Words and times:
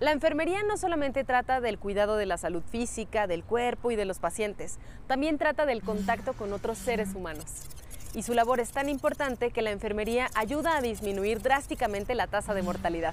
La 0.00 0.12
enfermería 0.12 0.62
no 0.62 0.78
solamente 0.78 1.24
trata 1.24 1.60
del 1.60 1.78
cuidado 1.78 2.16
de 2.16 2.24
la 2.24 2.38
salud 2.38 2.62
física, 2.62 3.26
del 3.26 3.44
cuerpo 3.44 3.90
y 3.90 3.96
de 3.96 4.06
los 4.06 4.18
pacientes, 4.18 4.78
también 5.06 5.36
trata 5.36 5.66
del 5.66 5.82
contacto 5.82 6.32
con 6.32 6.54
otros 6.54 6.78
seres 6.78 7.14
humanos. 7.14 7.66
Y 8.14 8.22
su 8.22 8.32
labor 8.32 8.60
es 8.60 8.70
tan 8.70 8.88
importante 8.88 9.50
que 9.50 9.60
la 9.60 9.72
enfermería 9.72 10.28
ayuda 10.34 10.78
a 10.78 10.80
disminuir 10.80 11.42
drásticamente 11.42 12.14
la 12.14 12.28
tasa 12.28 12.54
de 12.54 12.62
mortalidad. 12.62 13.12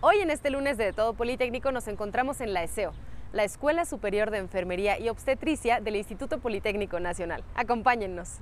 Hoy 0.00 0.20
en 0.20 0.30
este 0.30 0.50
lunes 0.50 0.78
de 0.78 0.92
Todo 0.92 1.12
Politécnico 1.12 1.72
nos 1.72 1.88
encontramos 1.88 2.40
en 2.40 2.52
la 2.52 2.62
ESEO, 2.62 2.92
la 3.32 3.42
Escuela 3.42 3.84
Superior 3.84 4.30
de 4.30 4.38
Enfermería 4.38 5.00
y 5.00 5.08
Obstetricia 5.08 5.80
del 5.80 5.96
Instituto 5.96 6.38
Politécnico 6.38 7.00
Nacional. 7.00 7.42
Acompáñennos. 7.56 8.38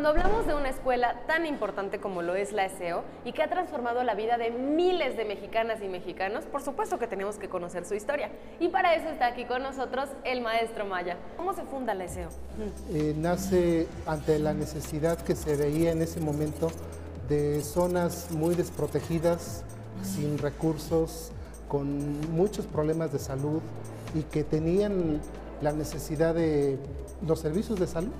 Cuando 0.00 0.18
hablamos 0.18 0.46
de 0.46 0.54
una 0.54 0.70
escuela 0.70 1.26
tan 1.26 1.44
importante 1.44 2.00
como 2.00 2.22
lo 2.22 2.34
es 2.34 2.54
la 2.54 2.64
ESEO 2.64 3.04
y 3.26 3.32
que 3.32 3.42
ha 3.42 3.50
transformado 3.50 4.02
la 4.02 4.14
vida 4.14 4.38
de 4.38 4.50
miles 4.50 5.14
de 5.14 5.26
mexicanas 5.26 5.82
y 5.82 5.88
mexicanos, 5.88 6.46
por 6.46 6.62
supuesto 6.62 6.98
que 6.98 7.06
tenemos 7.06 7.36
que 7.36 7.50
conocer 7.50 7.84
su 7.84 7.92
historia. 7.92 8.30
Y 8.60 8.68
para 8.68 8.94
eso 8.94 9.10
está 9.10 9.26
aquí 9.26 9.44
con 9.44 9.62
nosotros 9.62 10.08
el 10.24 10.40
maestro 10.40 10.86
Maya. 10.86 11.18
¿Cómo 11.36 11.52
se 11.52 11.64
funda 11.64 11.92
la 11.92 12.04
ESEO? 12.04 12.30
Eh, 12.94 13.12
nace 13.14 13.88
ante 14.06 14.38
la 14.38 14.54
necesidad 14.54 15.18
que 15.18 15.36
se 15.36 15.54
veía 15.54 15.92
en 15.92 16.00
ese 16.00 16.18
momento 16.18 16.68
de 17.28 17.60
zonas 17.60 18.30
muy 18.30 18.54
desprotegidas, 18.54 19.64
sin 20.02 20.38
recursos, 20.38 21.30
con 21.68 22.22
muchos 22.34 22.64
problemas 22.64 23.12
de 23.12 23.18
salud 23.18 23.60
y 24.14 24.22
que 24.22 24.44
tenían 24.44 25.20
la 25.60 25.72
necesidad 25.72 26.34
de 26.34 26.78
los 27.20 27.38
servicios 27.38 27.78
de 27.78 27.86
salud 27.86 28.14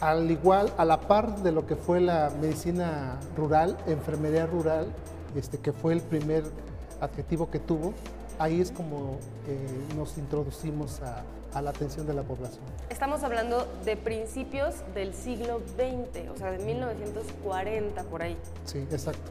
al 0.00 0.30
igual, 0.30 0.72
a 0.76 0.84
la 0.84 1.00
par 1.00 1.42
de 1.42 1.52
lo 1.52 1.66
que 1.66 1.76
fue 1.76 2.00
la 2.00 2.30
medicina 2.40 3.18
rural, 3.36 3.76
enfermería 3.86 4.46
rural, 4.46 4.86
este, 5.34 5.58
que 5.58 5.72
fue 5.72 5.92
el 5.92 6.00
primer 6.00 6.44
adjetivo 7.00 7.50
que 7.50 7.58
tuvo, 7.58 7.94
ahí 8.38 8.60
es 8.60 8.70
como 8.70 9.18
eh, 9.48 9.94
nos 9.96 10.18
introducimos 10.18 11.00
a, 11.02 11.22
la 11.62 11.70
atención 11.70 12.06
de 12.06 12.12
la 12.12 12.22
población. 12.22 12.60
Estamos 12.90 13.22
hablando 13.22 13.66
de 13.86 13.96
principios 13.96 14.74
del 14.94 15.14
siglo 15.14 15.62
XX, 15.78 16.28
o 16.34 16.36
sea, 16.36 16.50
de 16.50 16.58
1940 16.58 18.02
por 18.02 18.20
ahí. 18.20 18.36
Sí, 18.66 18.80
exacto. 18.90 19.30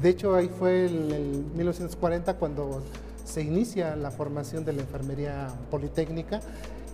De 0.00 0.08
hecho, 0.08 0.34
ahí 0.34 0.48
fue 0.48 0.86
en 0.86 1.12
el 1.12 1.44
1940 1.54 2.38
cuando 2.38 2.82
se 3.22 3.42
inicia 3.42 3.96
la 3.96 4.10
formación 4.10 4.64
de 4.64 4.72
la 4.72 4.80
enfermería 4.80 5.48
politécnica. 5.70 6.40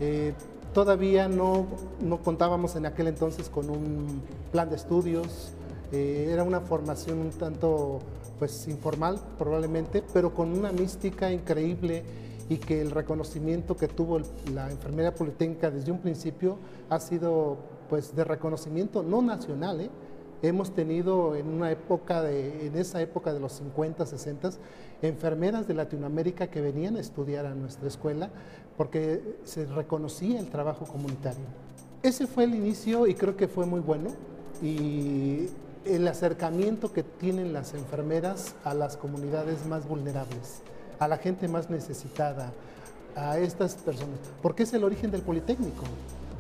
Eh, 0.01 0.35
Todavía 0.75 1.29
no, 1.29 1.69
contábamos 2.25 2.75
en 2.75 2.85
aquel 2.85 3.07
entonces 3.07 3.49
con 3.49 3.71
un 3.71 4.21
plan 4.51 4.69
de 4.69 4.75
estudios, 4.75 5.53
eh, 5.93 6.31
era 6.33 6.43
una 6.43 6.61
formación 6.61 7.19
un 7.19 7.31
tanto 7.31 8.01
pues 8.41 8.67
informal 8.67 9.21
probablemente, 9.39 10.03
pero 10.13 10.35
con 10.35 10.51
una 10.51 10.73
mística 10.73 11.31
increíble 11.31 12.03
y 12.49 12.57
que 12.57 12.81
el 12.81 12.91
reconocimiento 12.91 13.77
que 13.77 13.87
tuvo 13.87 14.19
la 14.53 14.69
enfermería 14.69 15.15
politécnica 15.15 15.71
desde 15.71 15.93
un 15.93 16.01
principio 16.01 16.59
ha 16.91 16.99
sido 16.99 17.57
pues 17.89 18.17
de 18.17 18.25
reconocimiento 18.25 19.05
no 19.05 19.23
nacional, 19.23 19.81
¿eh? 19.81 19.91
hemos 20.43 20.75
tenido 20.75 21.37
en 21.37 21.49
una 21.49 21.71
época 21.71 22.23
de, 22.23 22.67
en 22.67 22.77
esa 22.77 23.01
época 23.01 23.33
de 23.33 23.41
los 23.41 23.53
50, 23.53 24.05
60, 24.05 24.51
enfermeras 25.03 25.67
de 25.67 25.75
Latinoamérica 25.75 26.49
que 26.49 26.61
venían 26.61 26.97
a 26.97 27.01
estudiar 27.01 27.47
a 27.47 27.55
nuestra 27.55 27.89
escuela 27.89 28.31
porque 28.77 29.37
se 29.45 29.67
reconocía 29.67 30.41
el 30.41 30.49
trabajo 30.49 30.85
comunitario. 30.87 31.45
Ese 32.03 32.27
fue 32.27 32.45
el 32.45 32.55
inicio 32.55 33.07
y 33.07 33.15
creo 33.15 33.37
que 33.37 33.49
fue 33.49 33.67
muy 33.67 33.81
bueno 33.81 34.11
y 34.63 35.49
el 35.85 36.07
acercamiento 36.09 36.93
que 36.93 37.03
tienen 37.03 37.53
las 37.53 37.75
enfermeras 37.75 38.55
a 38.65 38.75
las 38.75 38.97
comunidades 38.97 39.67
más 39.67 39.87
vulnerables, 39.87 40.63
a 40.99 41.09
la 41.09 41.19
gente 41.19 41.49
más 41.49 41.71
necesitada, 41.71 42.53
a 43.17 43.39
estas 43.39 43.75
personas, 43.77 44.19
porque 44.43 44.65
es 44.65 44.73
el 44.73 44.85
origen 44.85 45.11
del 45.11 45.23
Politécnico. 45.23 45.85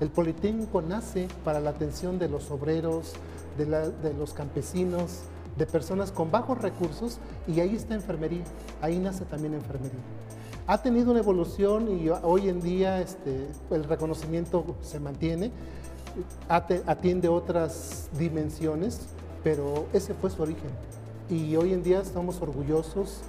El 0.00 0.08
Politécnico 0.10 0.82
nace 0.82 1.28
para 1.44 1.60
la 1.60 1.70
atención 1.70 2.18
de 2.18 2.28
los 2.28 2.50
obreros, 2.50 3.12
de, 3.56 4.14
los 4.18 4.32
campesinos, 4.32 5.20
de 5.56 5.66
personas 5.66 6.10
con 6.10 6.30
bajos 6.30 6.60
recursos 6.60 7.18
y 7.46 7.60
ahí 7.60 7.76
está 7.76 7.94
enfermería, 7.94 8.42
ahí 8.80 8.98
nace 8.98 9.24
también 9.24 9.54
enfermería. 9.54 10.00
Ha 10.66 10.80
tenido 10.80 11.10
una 11.10 11.20
evolución 11.20 11.90
y 11.90 12.08
hoy 12.08 12.48
en 12.48 12.62
día 12.62 12.98
este, 12.98 13.48
el 13.70 13.84
reconocimiento 13.84 14.64
se 14.80 14.98
mantiene, 14.98 15.50
atiende 16.48 17.28
otras 17.28 18.08
dimensiones, 18.12 19.02
pero 19.42 19.84
ese 19.92 20.14
fue 20.14 20.30
su 20.30 20.40
origen. 20.40 20.70
Y 21.28 21.54
hoy 21.56 21.74
en 21.74 21.82
día 21.82 22.00
estamos 22.00 22.40
orgullosos, 22.40 23.20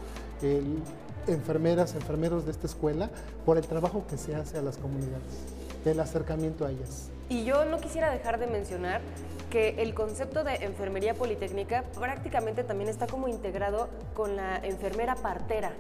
enfermeras, 1.28 1.96
enfermeros 1.96 2.46
de 2.46 2.52
esta 2.52 2.68
escuela, 2.68 3.10
por 3.46 3.58
el 3.58 3.68
trabajo 3.68 4.06
que 4.10 4.18
se 4.18 4.34
hace 4.34 4.58
a 4.58 4.62
las 4.62 4.78
comunidades, 4.78 5.44
el 5.84 6.00
acercamiento 6.00 6.66
a 6.66 6.72
ellas. 6.72 7.10
Y 7.28 7.44
yo 7.44 7.66
no 7.66 7.80
quisiera 7.82 8.12
dejar 8.12 8.40
de 8.40 8.48
mencionar 8.48 9.02
que 9.50 9.82
el 9.82 9.94
concepto 9.94 10.46
de 10.46 10.56
enfermería 10.64 11.14
politécnica 11.16 11.84
prácticamente 12.00 12.64
también 12.64 12.90
está 12.90 13.08
como 13.08 13.28
integrado 13.28 13.90
con 14.14 14.38
la 14.38 14.58
enfermera 14.58 15.16
partera, 15.16 15.74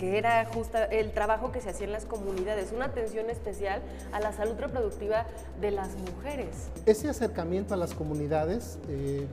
que 0.00 0.16
era 0.16 0.46
justo 0.46 0.78
el 0.90 1.12
trabajo 1.12 1.52
que 1.52 1.60
se 1.60 1.68
hacía 1.68 1.84
en 1.84 1.92
las 1.92 2.06
comunidades, 2.06 2.72
una 2.72 2.86
atención 2.86 3.28
especial 3.28 3.82
a 4.12 4.20
la 4.20 4.32
salud 4.32 4.54
reproductiva 4.58 5.26
de 5.60 5.72
las 5.72 5.90
mujeres. 5.94 6.70
Ese 6.86 7.10
acercamiento 7.10 7.74
a 7.74 7.76
las 7.76 7.92
comunidades 7.92 8.78
eh, 8.88 9.26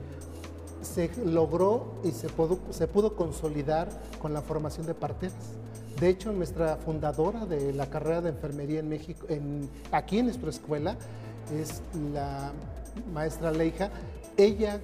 se 0.82 1.10
logró 1.24 1.94
y 2.04 2.10
se 2.10 2.28
pudo, 2.28 2.58
se 2.68 2.86
pudo 2.86 3.16
consolidar 3.16 3.88
con 4.20 4.34
la 4.34 4.42
formación 4.42 4.84
de 4.84 4.92
parteras. 4.92 5.34
De 5.98 6.10
hecho, 6.10 6.32
nuestra 6.32 6.76
fundadora 6.76 7.46
de 7.46 7.72
la 7.72 7.86
carrera 7.86 8.20
de 8.20 8.28
enfermería 8.28 8.80
en 8.80 8.90
México, 8.90 9.24
en, 9.30 9.70
aquí 9.90 10.18
en 10.18 10.26
nuestra 10.26 10.50
escuela, 10.50 10.98
es 11.58 11.80
la 12.12 12.52
maestra 13.14 13.52
Leija, 13.52 13.88
ella 14.36 14.80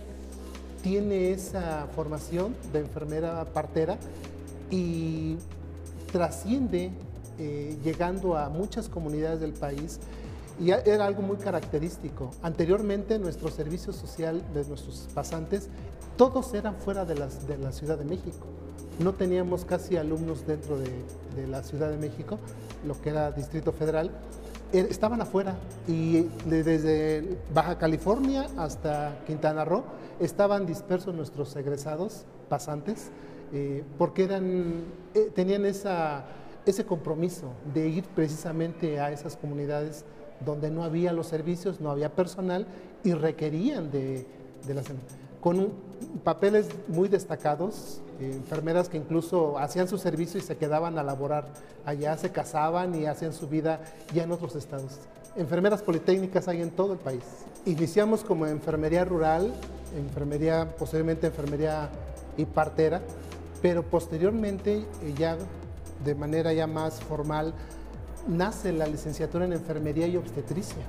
tiene 0.82 1.32
esa 1.32 1.88
formación 1.94 2.56
de 2.72 2.78
enfermera 2.78 3.44
partera 3.44 3.98
y 4.70 5.36
trasciende 6.14 6.92
eh, 7.40 7.76
llegando 7.82 8.36
a 8.36 8.48
muchas 8.48 8.88
comunidades 8.88 9.40
del 9.40 9.52
país 9.52 9.98
y 10.60 10.70
era 10.70 11.06
algo 11.06 11.22
muy 11.22 11.38
característico. 11.38 12.30
Anteriormente 12.40 13.18
nuestro 13.18 13.50
servicio 13.50 13.92
social 13.92 14.40
de 14.54 14.64
nuestros 14.64 15.08
pasantes, 15.12 15.68
todos 16.16 16.54
eran 16.54 16.76
fuera 16.76 17.04
de, 17.04 17.16
de 17.16 17.58
la 17.58 17.72
Ciudad 17.72 17.98
de 17.98 18.04
México. 18.04 18.46
No 19.00 19.14
teníamos 19.14 19.64
casi 19.64 19.96
alumnos 19.96 20.46
dentro 20.46 20.78
de, 20.78 20.88
de 21.34 21.48
la 21.48 21.64
Ciudad 21.64 21.90
de 21.90 21.96
México, 21.96 22.38
lo 22.86 23.00
que 23.02 23.10
era 23.10 23.32
Distrito 23.32 23.72
Federal, 23.72 24.12
Er, 24.72 24.86
estaban 24.86 25.20
afuera 25.20 25.54
y 25.86 26.22
desde 26.46 27.38
Baja 27.52 27.76
California 27.78 28.46
hasta 28.56 29.18
Quintana 29.26 29.64
Roo 29.64 29.84
estaban 30.20 30.64
dispersos 30.66 31.14
nuestros 31.14 31.54
egresados 31.54 32.24
pasantes 32.48 33.10
eh, 33.52 33.84
porque 33.98 34.24
eran, 34.24 34.84
eh, 35.14 35.30
tenían 35.34 35.64
esa, 35.66 36.24
ese 36.66 36.84
compromiso 36.84 37.52
de 37.72 37.88
ir 37.88 38.04
precisamente 38.04 39.00
a 39.00 39.12
esas 39.12 39.36
comunidades 39.36 40.04
donde 40.44 40.70
no 40.70 40.84
había 40.84 41.12
los 41.12 41.26
servicios, 41.26 41.80
no 41.80 41.90
había 41.90 42.14
personal 42.14 42.66
y 43.02 43.12
requerían 43.12 43.90
de, 43.90 44.26
de 44.66 44.74
las 44.74 44.86
con 45.40 45.74
papeles 46.24 46.68
muy 46.88 47.06
destacados, 47.06 48.00
eh, 48.18 48.30
enfermeras 48.32 48.88
que 48.88 48.96
incluso 48.96 49.58
hacían 49.58 49.88
su 49.88 49.98
servicio 49.98 50.40
y 50.40 50.42
se 50.42 50.56
quedaban 50.56 50.98
a 50.98 51.02
laborar 51.02 51.48
allá, 51.84 52.16
se 52.16 52.30
casaban 52.30 52.94
y 52.94 53.04
hacían 53.04 53.34
su 53.34 53.46
vida 53.46 53.80
ya 54.14 54.22
en 54.22 54.32
otros 54.32 54.56
estados. 54.56 55.00
Enfermeras 55.36 55.82
politécnicas 55.82 56.48
hay 56.48 56.62
en 56.62 56.70
todo 56.70 56.94
el 56.94 56.98
país. 56.98 57.24
Iniciamos 57.66 58.24
como 58.24 58.46
enfermería 58.46 59.04
rural, 59.04 59.52
enfermería, 59.94 60.74
posteriormente 60.78 61.26
enfermería 61.26 61.90
y 62.38 62.46
partera, 62.46 63.02
pero 63.64 63.82
posteriormente 63.82 64.84
eh, 65.02 65.14
ya 65.16 65.38
de 66.04 66.14
manera 66.14 66.52
ya 66.52 66.66
más 66.66 67.00
formal 67.00 67.54
nace 68.28 68.74
la 68.74 68.86
licenciatura 68.86 69.46
en 69.46 69.54
enfermería 69.54 70.06
y 70.06 70.18
obstetricia 70.18 70.82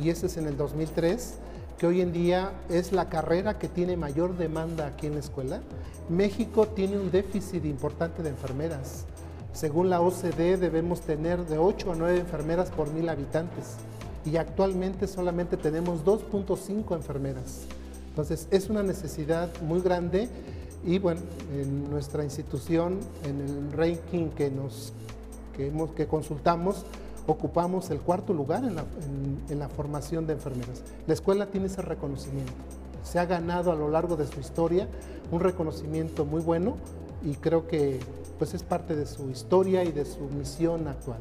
y 0.00 0.10
ese 0.10 0.26
es 0.26 0.36
en 0.36 0.48
el 0.48 0.56
2003 0.56 1.34
que 1.78 1.86
hoy 1.86 2.00
en 2.00 2.12
día 2.12 2.50
es 2.70 2.90
la 2.90 3.08
carrera 3.08 3.60
que 3.60 3.68
tiene 3.68 3.96
mayor 3.96 4.36
demanda 4.36 4.88
aquí 4.88 5.06
en 5.06 5.14
la 5.14 5.20
escuela. 5.20 5.60
México 6.08 6.66
tiene 6.66 6.98
un 6.98 7.12
déficit 7.12 7.64
importante 7.64 8.24
de 8.24 8.30
enfermeras. 8.30 9.04
Según 9.52 9.88
la 9.88 10.00
OCDE 10.00 10.56
debemos 10.56 11.02
tener 11.02 11.46
de 11.46 11.58
8 11.58 11.92
a 11.92 11.94
9 11.94 12.18
enfermeras 12.18 12.70
por 12.70 12.90
mil 12.90 13.08
habitantes 13.08 13.76
y 14.24 14.38
actualmente 14.38 15.06
solamente 15.06 15.56
tenemos 15.56 16.04
2.5 16.04 16.96
enfermeras. 16.96 17.66
Entonces 18.08 18.48
es 18.50 18.68
una 18.68 18.82
necesidad 18.82 19.48
muy 19.62 19.80
grande 19.80 20.28
y 20.84 20.98
bueno, 20.98 21.20
en 21.54 21.90
nuestra 21.90 22.24
institución, 22.24 22.98
en 23.24 23.40
el 23.40 23.72
ranking 23.72 24.28
que, 24.30 24.50
nos, 24.50 24.92
que, 25.56 25.68
hemos, 25.68 25.90
que 25.90 26.06
consultamos, 26.06 26.84
ocupamos 27.26 27.90
el 27.90 28.00
cuarto 28.00 28.32
lugar 28.32 28.64
en 28.64 28.76
la, 28.76 28.84
en 29.50 29.58
la 29.58 29.68
formación 29.68 30.26
de 30.26 30.34
enfermeras. 30.34 30.82
La 31.06 31.14
escuela 31.14 31.46
tiene 31.46 31.66
ese 31.66 31.82
reconocimiento. 31.82 32.52
Se 33.02 33.18
ha 33.18 33.26
ganado 33.26 33.72
a 33.72 33.74
lo 33.74 33.88
largo 33.88 34.16
de 34.16 34.26
su 34.26 34.40
historia 34.40 34.88
un 35.30 35.40
reconocimiento 35.40 36.24
muy 36.24 36.40
bueno 36.40 36.76
y 37.24 37.34
creo 37.34 37.66
que 37.66 38.00
pues 38.38 38.54
es 38.54 38.62
parte 38.62 38.94
de 38.94 39.06
su 39.06 39.30
historia 39.30 39.82
y 39.84 39.92
de 39.92 40.04
su 40.04 40.20
misión 40.30 40.86
actual. 40.86 41.18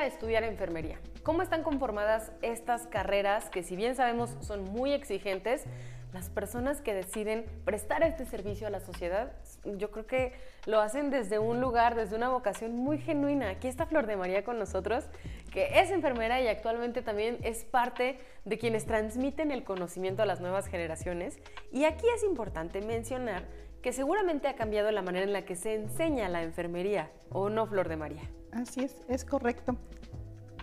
¿Qué 0.00 0.06
implica 0.06 0.16
estudiar 0.16 0.44
enfermería? 0.44 0.98
¿Cómo 1.22 1.42
están 1.42 1.62
conformadas 1.62 2.32
estas 2.40 2.86
carreras 2.86 3.50
que 3.50 3.62
si 3.62 3.76
bien 3.76 3.94
sabemos 3.94 4.34
son 4.40 4.64
muy 4.64 4.92
exigentes, 4.92 5.64
las 6.14 6.30
personas 6.30 6.80
que 6.80 6.94
deciden 6.94 7.44
prestar 7.66 8.02
este 8.02 8.24
servicio 8.24 8.66
a 8.66 8.70
la 8.70 8.80
sociedad, 8.80 9.32
yo 9.64 9.90
creo 9.90 10.06
que 10.06 10.32
lo 10.64 10.80
hacen 10.80 11.10
desde 11.10 11.38
un 11.38 11.60
lugar, 11.60 11.96
desde 11.96 12.16
una 12.16 12.30
vocación 12.30 12.76
muy 12.76 12.98
genuina. 12.98 13.50
Aquí 13.50 13.68
está 13.68 13.84
Flor 13.84 14.06
de 14.06 14.16
María 14.16 14.42
con 14.42 14.58
nosotros, 14.58 15.04
que 15.52 15.80
es 15.80 15.90
enfermera 15.90 16.40
y 16.40 16.48
actualmente 16.48 17.02
también 17.02 17.36
es 17.42 17.64
parte 17.64 18.18
de 18.46 18.58
quienes 18.58 18.86
transmiten 18.86 19.50
el 19.50 19.64
conocimiento 19.64 20.22
a 20.22 20.26
las 20.26 20.40
nuevas 20.40 20.66
generaciones. 20.66 21.38
Y 21.72 21.84
aquí 21.84 22.06
es 22.16 22.24
importante 22.24 22.80
mencionar 22.80 23.44
que 23.82 23.92
seguramente 23.92 24.48
ha 24.48 24.56
cambiado 24.56 24.90
la 24.90 25.02
manera 25.02 25.24
en 25.24 25.32
la 25.32 25.44
que 25.44 25.56
se 25.56 25.74
enseña 25.74 26.28
la 26.28 26.42
enfermería, 26.42 27.10
¿o 27.30 27.48
no, 27.48 27.66
Flor 27.66 27.88
de 27.88 27.96
María? 27.96 28.22
Así 28.52 28.80
es, 28.80 28.96
es 29.08 29.24
correcto. 29.24 29.76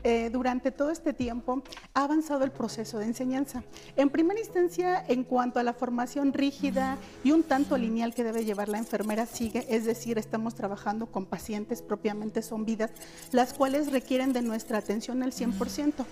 Eh, 0.03 0.29
durante 0.29 0.71
todo 0.71 0.91
este 0.91 1.11
tiempo 1.11 1.63
ha 1.93 2.03
avanzado 2.03 2.43
el 2.43 2.51
proceso 2.51 2.99
de 2.99 3.05
enseñanza. 3.05 3.63
En 3.95 4.09
primera 4.09 4.39
instancia, 4.39 5.03
en 5.07 5.23
cuanto 5.23 5.59
a 5.59 5.63
la 5.63 5.73
formación 5.73 6.33
rígida 6.33 6.97
y 7.23 7.31
un 7.31 7.43
tanto 7.43 7.77
lineal 7.77 8.13
que 8.13 8.23
debe 8.23 8.45
llevar 8.45 8.69
la 8.69 8.77
enfermera, 8.77 9.25
sigue, 9.25 9.65
es 9.69 9.85
decir, 9.85 10.17
estamos 10.17 10.55
trabajando 10.55 11.07
con 11.07 11.25
pacientes 11.25 11.81
propiamente 11.81 12.41
son 12.41 12.63
vidas, 12.63 12.91
las 13.31 13.53
cuales 13.53 13.91
requieren 13.91 14.33
de 14.33 14.43
nuestra 14.43 14.77
atención 14.77 15.23
al 15.23 15.31
100%. 15.31 16.05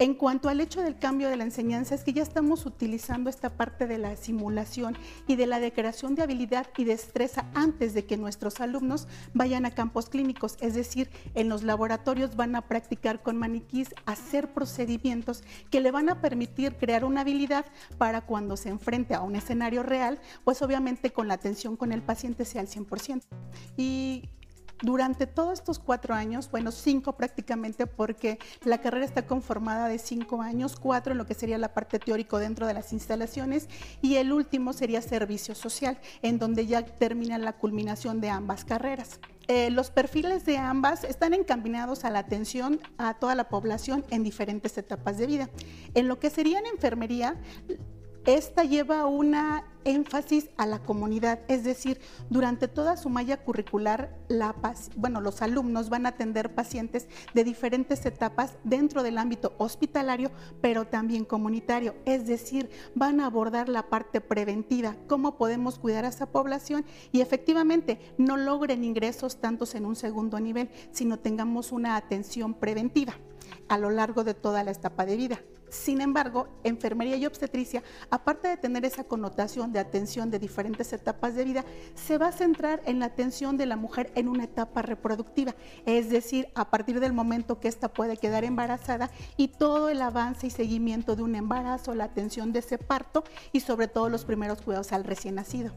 En 0.00 0.14
cuanto 0.14 0.48
al 0.48 0.62
hecho 0.62 0.80
del 0.80 0.98
cambio 0.98 1.28
de 1.28 1.36
la 1.36 1.44
enseñanza, 1.44 1.94
es 1.94 2.04
que 2.04 2.14
ya 2.14 2.22
estamos 2.22 2.64
utilizando 2.64 3.28
esta 3.28 3.50
parte 3.50 3.86
de 3.86 3.98
la 3.98 4.16
simulación 4.16 4.96
y 5.26 5.36
de 5.36 5.46
la 5.46 5.60
declaración 5.60 6.14
de 6.14 6.22
habilidad 6.22 6.68
y 6.78 6.84
destreza 6.84 7.44
antes 7.52 7.92
de 7.92 8.06
que 8.06 8.16
nuestros 8.16 8.62
alumnos 8.62 9.08
vayan 9.34 9.66
a 9.66 9.72
campos 9.72 10.08
clínicos, 10.08 10.56
es 10.62 10.72
decir, 10.72 11.10
en 11.34 11.50
los 11.50 11.64
laboratorios 11.64 12.34
van 12.34 12.56
a 12.56 12.66
practicar 12.66 13.20
con 13.20 13.36
maniquís, 13.36 13.94
hacer 14.06 14.54
procedimientos 14.54 15.44
que 15.68 15.82
le 15.82 15.90
van 15.90 16.08
a 16.08 16.22
permitir 16.22 16.76
crear 16.76 17.04
una 17.04 17.20
habilidad 17.20 17.66
para 17.98 18.22
cuando 18.22 18.56
se 18.56 18.70
enfrente 18.70 19.12
a 19.12 19.20
un 19.20 19.36
escenario 19.36 19.82
real, 19.82 20.18
pues 20.44 20.62
obviamente 20.62 21.10
con 21.10 21.28
la 21.28 21.34
atención 21.34 21.76
con 21.76 21.92
el 21.92 22.00
paciente 22.00 22.46
sea 22.46 22.62
al 22.62 22.68
100%. 22.68 23.20
Y 23.76 24.30
durante 24.82 25.26
todos 25.26 25.54
estos 25.54 25.78
cuatro 25.78 26.14
años, 26.14 26.50
bueno, 26.50 26.72
cinco 26.72 27.16
prácticamente, 27.16 27.86
porque 27.86 28.38
la 28.64 28.78
carrera 28.78 29.04
está 29.04 29.26
conformada 29.26 29.88
de 29.88 29.98
cinco 29.98 30.42
años, 30.42 30.76
cuatro 30.76 31.12
en 31.12 31.18
lo 31.18 31.26
que 31.26 31.34
sería 31.34 31.58
la 31.58 31.74
parte 31.74 31.98
teórico 31.98 32.38
dentro 32.38 32.66
de 32.66 32.74
las 32.74 32.92
instalaciones 32.92 33.68
y 34.02 34.16
el 34.16 34.32
último 34.32 34.72
sería 34.72 35.02
servicio 35.02 35.54
social, 35.54 35.98
en 36.22 36.38
donde 36.38 36.66
ya 36.66 36.84
termina 36.84 37.38
la 37.38 37.52
culminación 37.52 38.20
de 38.20 38.30
ambas 38.30 38.64
carreras. 38.64 39.20
Eh, 39.48 39.70
los 39.70 39.90
perfiles 39.90 40.44
de 40.44 40.58
ambas 40.58 41.02
están 41.02 41.34
encaminados 41.34 42.04
a 42.04 42.10
la 42.10 42.20
atención 42.20 42.78
a 42.98 43.14
toda 43.14 43.34
la 43.34 43.48
población 43.48 44.04
en 44.10 44.22
diferentes 44.22 44.78
etapas 44.78 45.18
de 45.18 45.26
vida. 45.26 45.50
En 45.94 46.06
lo 46.06 46.20
que 46.20 46.30
sería 46.30 46.60
en 46.60 46.66
enfermería, 46.66 47.36
esta 48.36 48.64
lleva 48.64 49.06
una 49.06 49.64
énfasis 49.84 50.50
a 50.56 50.66
la 50.66 50.78
comunidad, 50.78 51.40
es 51.48 51.64
decir, 51.64 52.00
durante 52.28 52.68
toda 52.68 52.96
su 52.96 53.08
malla 53.08 53.38
curricular, 53.38 54.16
la, 54.28 54.54
bueno, 54.96 55.20
los 55.20 55.42
alumnos 55.42 55.88
van 55.88 56.06
a 56.06 56.10
atender 56.10 56.54
pacientes 56.54 57.08
de 57.34 57.44
diferentes 57.44 58.04
etapas 58.06 58.54
dentro 58.62 59.02
del 59.02 59.18
ámbito 59.18 59.54
hospitalario, 59.58 60.30
pero 60.60 60.86
también 60.86 61.24
comunitario, 61.24 61.94
es 62.04 62.26
decir, 62.26 62.70
van 62.94 63.20
a 63.20 63.26
abordar 63.26 63.68
la 63.68 63.88
parte 63.88 64.20
preventiva, 64.20 64.96
cómo 65.08 65.36
podemos 65.36 65.78
cuidar 65.78 66.04
a 66.04 66.08
esa 66.08 66.26
población 66.26 66.84
y 67.12 67.22
efectivamente 67.22 67.98
no 68.18 68.36
logren 68.36 68.84
ingresos 68.84 69.40
tantos 69.40 69.74
en 69.74 69.86
un 69.86 69.96
segundo 69.96 70.38
nivel, 70.40 70.70
sino 70.92 71.18
tengamos 71.18 71.72
una 71.72 71.96
atención 71.96 72.54
preventiva 72.54 73.14
a 73.68 73.78
lo 73.78 73.90
largo 73.90 74.24
de 74.24 74.34
toda 74.34 74.62
la 74.62 74.72
etapa 74.72 75.06
de 75.06 75.16
vida. 75.16 75.40
Sin 75.70 76.00
embargo, 76.00 76.48
enfermería 76.64 77.16
y 77.16 77.26
obstetricia, 77.26 77.82
aparte 78.10 78.48
de 78.48 78.56
tener 78.56 78.84
esa 78.84 79.04
connotación 79.04 79.72
de 79.72 79.78
atención 79.78 80.30
de 80.30 80.40
diferentes 80.40 80.92
etapas 80.92 81.36
de 81.36 81.44
vida, 81.44 81.64
se 81.94 82.18
va 82.18 82.28
a 82.28 82.32
centrar 82.32 82.82
en 82.86 82.98
la 82.98 83.06
atención 83.06 83.56
de 83.56 83.66
la 83.66 83.76
mujer 83.76 84.10
en 84.16 84.28
una 84.28 84.44
etapa 84.44 84.82
reproductiva, 84.82 85.54
es 85.86 86.10
decir, 86.10 86.48
a 86.56 86.70
partir 86.70 86.98
del 86.98 87.12
momento 87.12 87.60
que 87.60 87.68
ésta 87.68 87.88
puede 87.88 88.16
quedar 88.16 88.42
embarazada 88.42 89.10
y 89.36 89.48
todo 89.48 89.88
el 89.88 90.02
avance 90.02 90.48
y 90.48 90.50
seguimiento 90.50 91.14
de 91.14 91.22
un 91.22 91.36
embarazo, 91.36 91.94
la 91.94 92.04
atención 92.04 92.52
de 92.52 92.58
ese 92.58 92.76
parto 92.76 93.22
y 93.52 93.60
sobre 93.60 93.86
todo 93.86 94.08
los 94.08 94.24
primeros 94.24 94.62
cuidados 94.62 94.92
al 94.92 95.04
recién 95.04 95.36
nacido. 95.36 95.72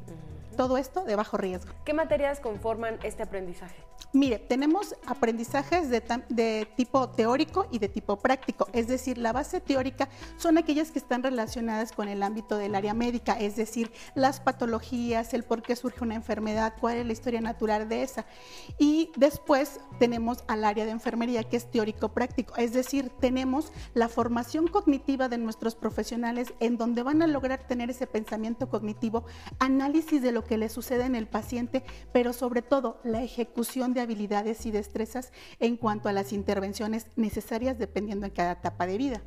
Todo 0.55 0.77
esto 0.77 1.03
de 1.03 1.15
bajo 1.15 1.37
riesgo. 1.37 1.73
¿Qué 1.85 1.93
materias 1.93 2.39
conforman 2.39 2.99
este 3.03 3.23
aprendizaje? 3.23 3.75
Mire, 4.15 4.37
tenemos 4.37 4.95
aprendizajes 5.07 5.89
de, 5.89 6.67
tipo 6.75 7.09
teórico 7.09 7.65
y 7.71 7.79
de 7.79 7.89
tipo 7.89 8.17
práctico, 8.17 8.67
es 8.71 8.87
decir, 8.87 9.17
la 9.17 9.33
base 9.33 9.59
teórica 9.59 10.07
son 10.37 10.59
aquellas 10.59 10.91
que 10.91 10.99
están 10.99 11.23
relacionadas 11.23 11.91
con 11.91 12.07
el 12.07 12.21
ámbito 12.21 12.57
del 12.57 12.75
área 12.75 12.93
médica, 12.93 13.33
es 13.33 13.55
decir, 13.55 13.91
las 14.13 14.39
patologías, 14.39 15.33
el 15.33 15.43
por 15.43 15.63
qué 15.63 15.75
surge 15.75 16.03
una 16.03 16.13
enfermedad, 16.13 16.75
cuál 16.79 16.97
es 16.97 17.07
la 17.07 17.11
historia 17.11 17.41
natural 17.41 17.89
de 17.89 18.03
esa. 18.03 18.27
Y 18.77 19.11
después 19.15 19.79
tenemos 19.97 20.43
al 20.47 20.63
área 20.63 20.85
de 20.85 20.91
enfermería, 20.91 21.43
que 21.43 21.57
es 21.57 21.71
teórico 21.71 22.09
práctico, 22.09 22.55
es 22.57 22.73
decir, 22.73 23.09
tenemos 23.19 23.73
la 23.95 24.09
formación 24.09 24.67
cognitiva 24.67 25.27
de 25.27 25.39
nuestros 25.39 25.73
profesionales 25.73 26.53
en 26.59 26.77
donde 26.77 27.01
van 27.01 27.23
a 27.23 27.27
lograr 27.27 27.65
tener 27.65 27.89
ese 27.89 28.05
pensamiento 28.05 28.69
cognitivo, 28.69 29.25
análisis 29.57 30.21
de 30.21 30.31
lo 30.31 30.42
que 30.43 30.57
le 30.57 30.69
sucede 30.69 31.05
en 31.05 31.15
el 31.15 31.27
paciente, 31.27 31.83
pero 32.11 32.33
sobre 32.33 32.61
todo 32.61 32.99
la 33.03 33.23
ejecución 33.23 33.93
de 33.93 34.01
habilidades 34.01 34.65
y 34.65 34.71
destrezas 34.71 35.31
en 35.59 35.77
cuanto 35.77 36.09
a 36.09 36.13
las 36.13 36.33
intervenciones 36.33 37.07
necesarias 37.15 37.77
dependiendo 37.77 38.25
de 38.25 38.33
cada 38.33 38.53
etapa 38.53 38.85
de 38.87 38.97
vida. 38.97 39.21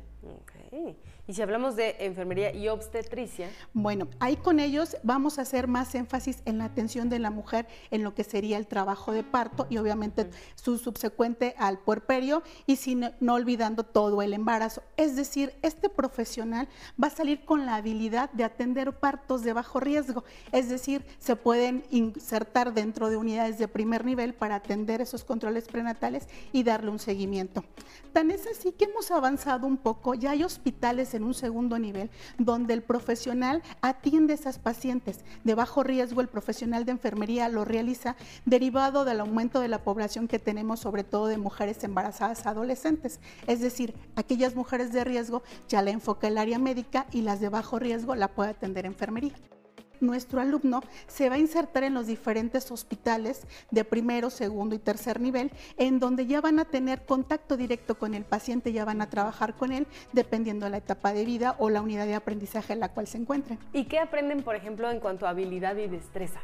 Y 1.29 1.33
si 1.33 1.41
hablamos 1.41 1.75
de 1.75 1.97
enfermería 1.99 2.53
y 2.53 2.69
obstetricia. 2.69 3.49
Bueno, 3.73 4.07
ahí 4.19 4.37
con 4.37 4.61
ellos 4.61 4.95
vamos 5.03 5.37
a 5.37 5.41
hacer 5.41 5.67
más 5.67 5.93
énfasis 5.93 6.41
en 6.45 6.57
la 6.57 6.63
atención 6.63 7.09
de 7.09 7.19
la 7.19 7.31
mujer 7.31 7.67
en 7.91 8.03
lo 8.03 8.15
que 8.15 8.23
sería 8.23 8.57
el 8.57 8.65
trabajo 8.65 9.11
de 9.11 9.23
parto 9.23 9.67
y 9.69 9.77
obviamente 9.77 10.29
su 10.55 10.77
subsecuente 10.77 11.53
al 11.57 11.79
puerperio 11.79 12.43
y 12.65 12.77
sin, 12.77 13.11
no 13.19 13.33
olvidando 13.33 13.83
todo 13.83 14.21
el 14.21 14.33
embarazo. 14.33 14.83
Es 14.95 15.17
decir, 15.17 15.53
este 15.63 15.89
profesional 15.89 16.69
va 17.01 17.07
a 17.07 17.11
salir 17.11 17.43
con 17.43 17.65
la 17.65 17.75
habilidad 17.75 18.31
de 18.31 18.45
atender 18.45 18.93
partos 18.93 19.43
de 19.43 19.51
bajo 19.51 19.81
riesgo. 19.81 20.23
Es 20.53 20.69
decir, 20.69 21.05
se 21.19 21.35
pueden 21.35 21.83
insertar 21.89 22.73
dentro 22.73 23.09
de 23.09 23.17
unidades 23.17 23.57
de 23.57 23.67
primer 23.67 24.05
nivel 24.05 24.33
para 24.33 24.55
atender 24.55 25.01
esos 25.01 25.25
controles 25.25 25.67
prenatales 25.67 26.29
y 26.53 26.63
darle 26.63 26.89
un 26.89 26.99
seguimiento. 26.99 27.65
Tan 28.13 28.31
es 28.31 28.47
así 28.47 28.71
que 28.71 28.85
hemos 28.85 29.11
avanzado 29.11 29.67
un 29.67 29.75
poco, 29.77 30.13
ya 30.13 30.31
hay 30.31 30.43
hospitales 30.43 31.13
en 31.17 31.23
un 31.23 31.33
segundo 31.33 31.77
nivel, 31.77 32.09
donde 32.37 32.73
el 32.73 32.81
profesional 32.81 33.61
atiende 33.81 34.33
a 34.33 34.35
esas 34.35 34.59
pacientes 34.59 35.19
de 35.43 35.55
bajo 35.55 35.83
riesgo, 35.83 36.21
el 36.21 36.27
profesional 36.27 36.85
de 36.85 36.91
enfermería 36.91 37.49
lo 37.49 37.65
realiza 37.65 38.15
derivado 38.45 39.05
del 39.05 39.19
aumento 39.19 39.59
de 39.59 39.67
la 39.67 39.83
población 39.83 40.27
que 40.27 40.39
tenemos, 40.39 40.79
sobre 40.79 41.03
todo 41.03 41.27
de 41.27 41.37
mujeres 41.37 41.83
embarazadas 41.83 42.45
adolescentes. 42.45 43.19
Es 43.47 43.59
decir, 43.59 43.93
aquellas 44.15 44.55
mujeres 44.55 44.93
de 44.93 45.03
riesgo 45.03 45.43
ya 45.67 45.81
la 45.81 45.91
enfoca 45.91 46.27
el 46.27 46.37
área 46.37 46.59
médica 46.59 47.07
y 47.11 47.21
las 47.21 47.39
de 47.39 47.49
bajo 47.49 47.79
riesgo 47.79 48.15
la 48.15 48.29
puede 48.29 48.51
atender 48.51 48.85
enfermería 48.85 49.33
nuestro 50.01 50.41
alumno 50.41 50.81
se 51.07 51.29
va 51.29 51.35
a 51.35 51.39
insertar 51.39 51.83
en 51.83 51.93
los 51.93 52.07
diferentes 52.07 52.71
hospitales 52.71 53.43
de 53.71 53.83
primero, 53.83 54.29
segundo 54.29 54.75
y 54.75 54.79
tercer 54.79 55.19
nivel, 55.19 55.51
en 55.77 55.99
donde 55.99 56.25
ya 56.25 56.41
van 56.41 56.59
a 56.59 56.65
tener 56.65 57.05
contacto 57.05 57.57
directo 57.57 57.97
con 57.97 58.13
el 58.13 58.23
paciente, 58.23 58.73
ya 58.73 58.85
van 58.85 59.01
a 59.01 59.09
trabajar 59.09 59.55
con 59.55 59.71
él, 59.71 59.87
dependiendo 60.13 60.65
de 60.65 60.71
la 60.71 60.77
etapa 60.77 61.13
de 61.13 61.25
vida 61.25 61.55
o 61.59 61.69
la 61.69 61.81
unidad 61.81 62.05
de 62.05 62.15
aprendizaje 62.15 62.73
en 62.73 62.79
la 62.79 62.89
cual 62.89 63.07
se 63.07 63.17
encuentren. 63.17 63.59
¿Y 63.73 63.85
qué 63.85 63.99
aprenden, 63.99 64.43
por 64.43 64.55
ejemplo, 64.55 64.89
en 64.89 64.99
cuanto 64.99 65.25
a 65.25 65.29
habilidad 65.29 65.75
y 65.77 65.87
destreza? 65.87 66.41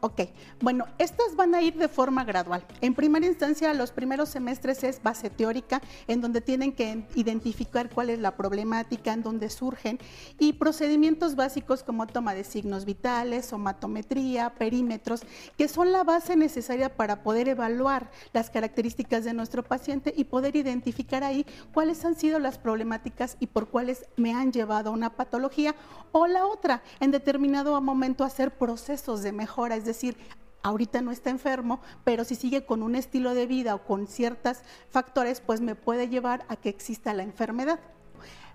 Ok, 0.00 0.22
bueno, 0.60 0.86
estas 0.98 1.34
van 1.36 1.54
a 1.54 1.62
ir 1.62 1.74
de 1.74 1.88
forma 1.88 2.24
gradual. 2.24 2.64
En 2.80 2.94
primera 2.94 3.26
instancia, 3.26 3.72
los 3.74 3.90
primeros 3.90 4.28
semestres 4.28 4.84
es 4.84 5.02
base 5.02 5.30
teórica, 5.30 5.80
en 6.06 6.20
donde 6.20 6.40
tienen 6.40 6.72
que 6.72 7.06
identificar 7.14 7.90
cuál 7.90 8.10
es 8.10 8.18
la 8.18 8.36
problemática, 8.36 9.12
en 9.12 9.22
donde 9.22 9.50
surgen, 9.50 9.98
y 10.38 10.54
procedimientos 10.54 11.34
básicos 11.34 11.82
como 11.82 12.06
toma 12.06 12.34
de 12.34 12.44
signos 12.44 12.84
vitales, 12.84 13.46
somatometría, 13.46 14.54
perímetros, 14.54 15.22
que 15.56 15.68
son 15.68 15.92
la 15.92 16.04
base 16.04 16.36
necesaria 16.36 16.94
para 16.94 17.22
poder 17.22 17.48
evaluar 17.48 18.10
las 18.32 18.50
características 18.50 19.24
de 19.24 19.34
nuestro 19.34 19.62
paciente 19.62 20.12
y 20.16 20.24
poder 20.24 20.56
identificar 20.56 21.24
ahí 21.24 21.46
cuáles 21.72 22.04
han 22.04 22.16
sido 22.16 22.38
las 22.38 22.58
problemáticas 22.58 23.36
y 23.40 23.46
por 23.46 23.68
cuáles 23.68 24.06
me 24.16 24.34
han 24.34 24.52
llevado 24.52 24.90
a 24.90 24.92
una 24.92 25.10
patología 25.16 25.74
o 26.12 26.26
la 26.26 26.46
otra, 26.46 26.82
en 27.00 27.10
determinado 27.10 27.80
momento 27.80 28.24
hacer 28.24 28.56
procesos 28.56 29.22
de 29.22 29.32
mejora, 29.32 29.75
es 29.76 29.84
decir, 29.84 30.16
ahorita 30.62 31.00
no 31.00 31.12
está 31.12 31.30
enfermo, 31.30 31.80
pero 32.04 32.24
si 32.24 32.34
sigue 32.34 32.66
con 32.66 32.82
un 32.82 32.96
estilo 32.96 33.34
de 33.34 33.46
vida 33.46 33.74
o 33.74 33.84
con 33.84 34.06
ciertos 34.06 34.58
factores, 34.90 35.40
pues 35.40 35.60
me 35.60 35.74
puede 35.74 36.08
llevar 36.08 36.44
a 36.48 36.56
que 36.56 36.68
exista 36.68 37.14
la 37.14 37.22
enfermedad. 37.22 37.78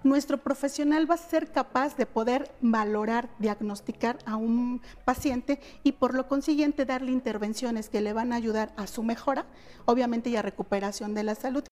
Nuestro 0.04 0.40
profesional 0.40 1.10
va 1.10 1.14
a 1.14 1.18
ser 1.18 1.52
capaz 1.52 1.96
de 1.96 2.08
poder 2.08 2.52
valorar, 2.60 3.30
diagnosticar 3.38 4.18
a 4.26 4.36
un 4.36 4.82
paciente 5.06 5.60
y 5.84 5.92
por 5.92 6.16
lo 6.16 6.28
consiguiente 6.28 6.86
darle 6.86 7.12
intervenciones 7.12 7.88
que 7.88 8.02
le 8.02 8.12
van 8.12 8.34
a 8.34 8.38
ayudar 8.38 8.74
a 8.78 8.88
su 8.88 9.04
mejora, 9.04 9.46
obviamente 9.86 10.32
y 10.32 10.36
a 10.36 10.42
recuperación 10.42 11.14
de 11.14 11.24
la 11.24 11.36
salud. 11.36 11.64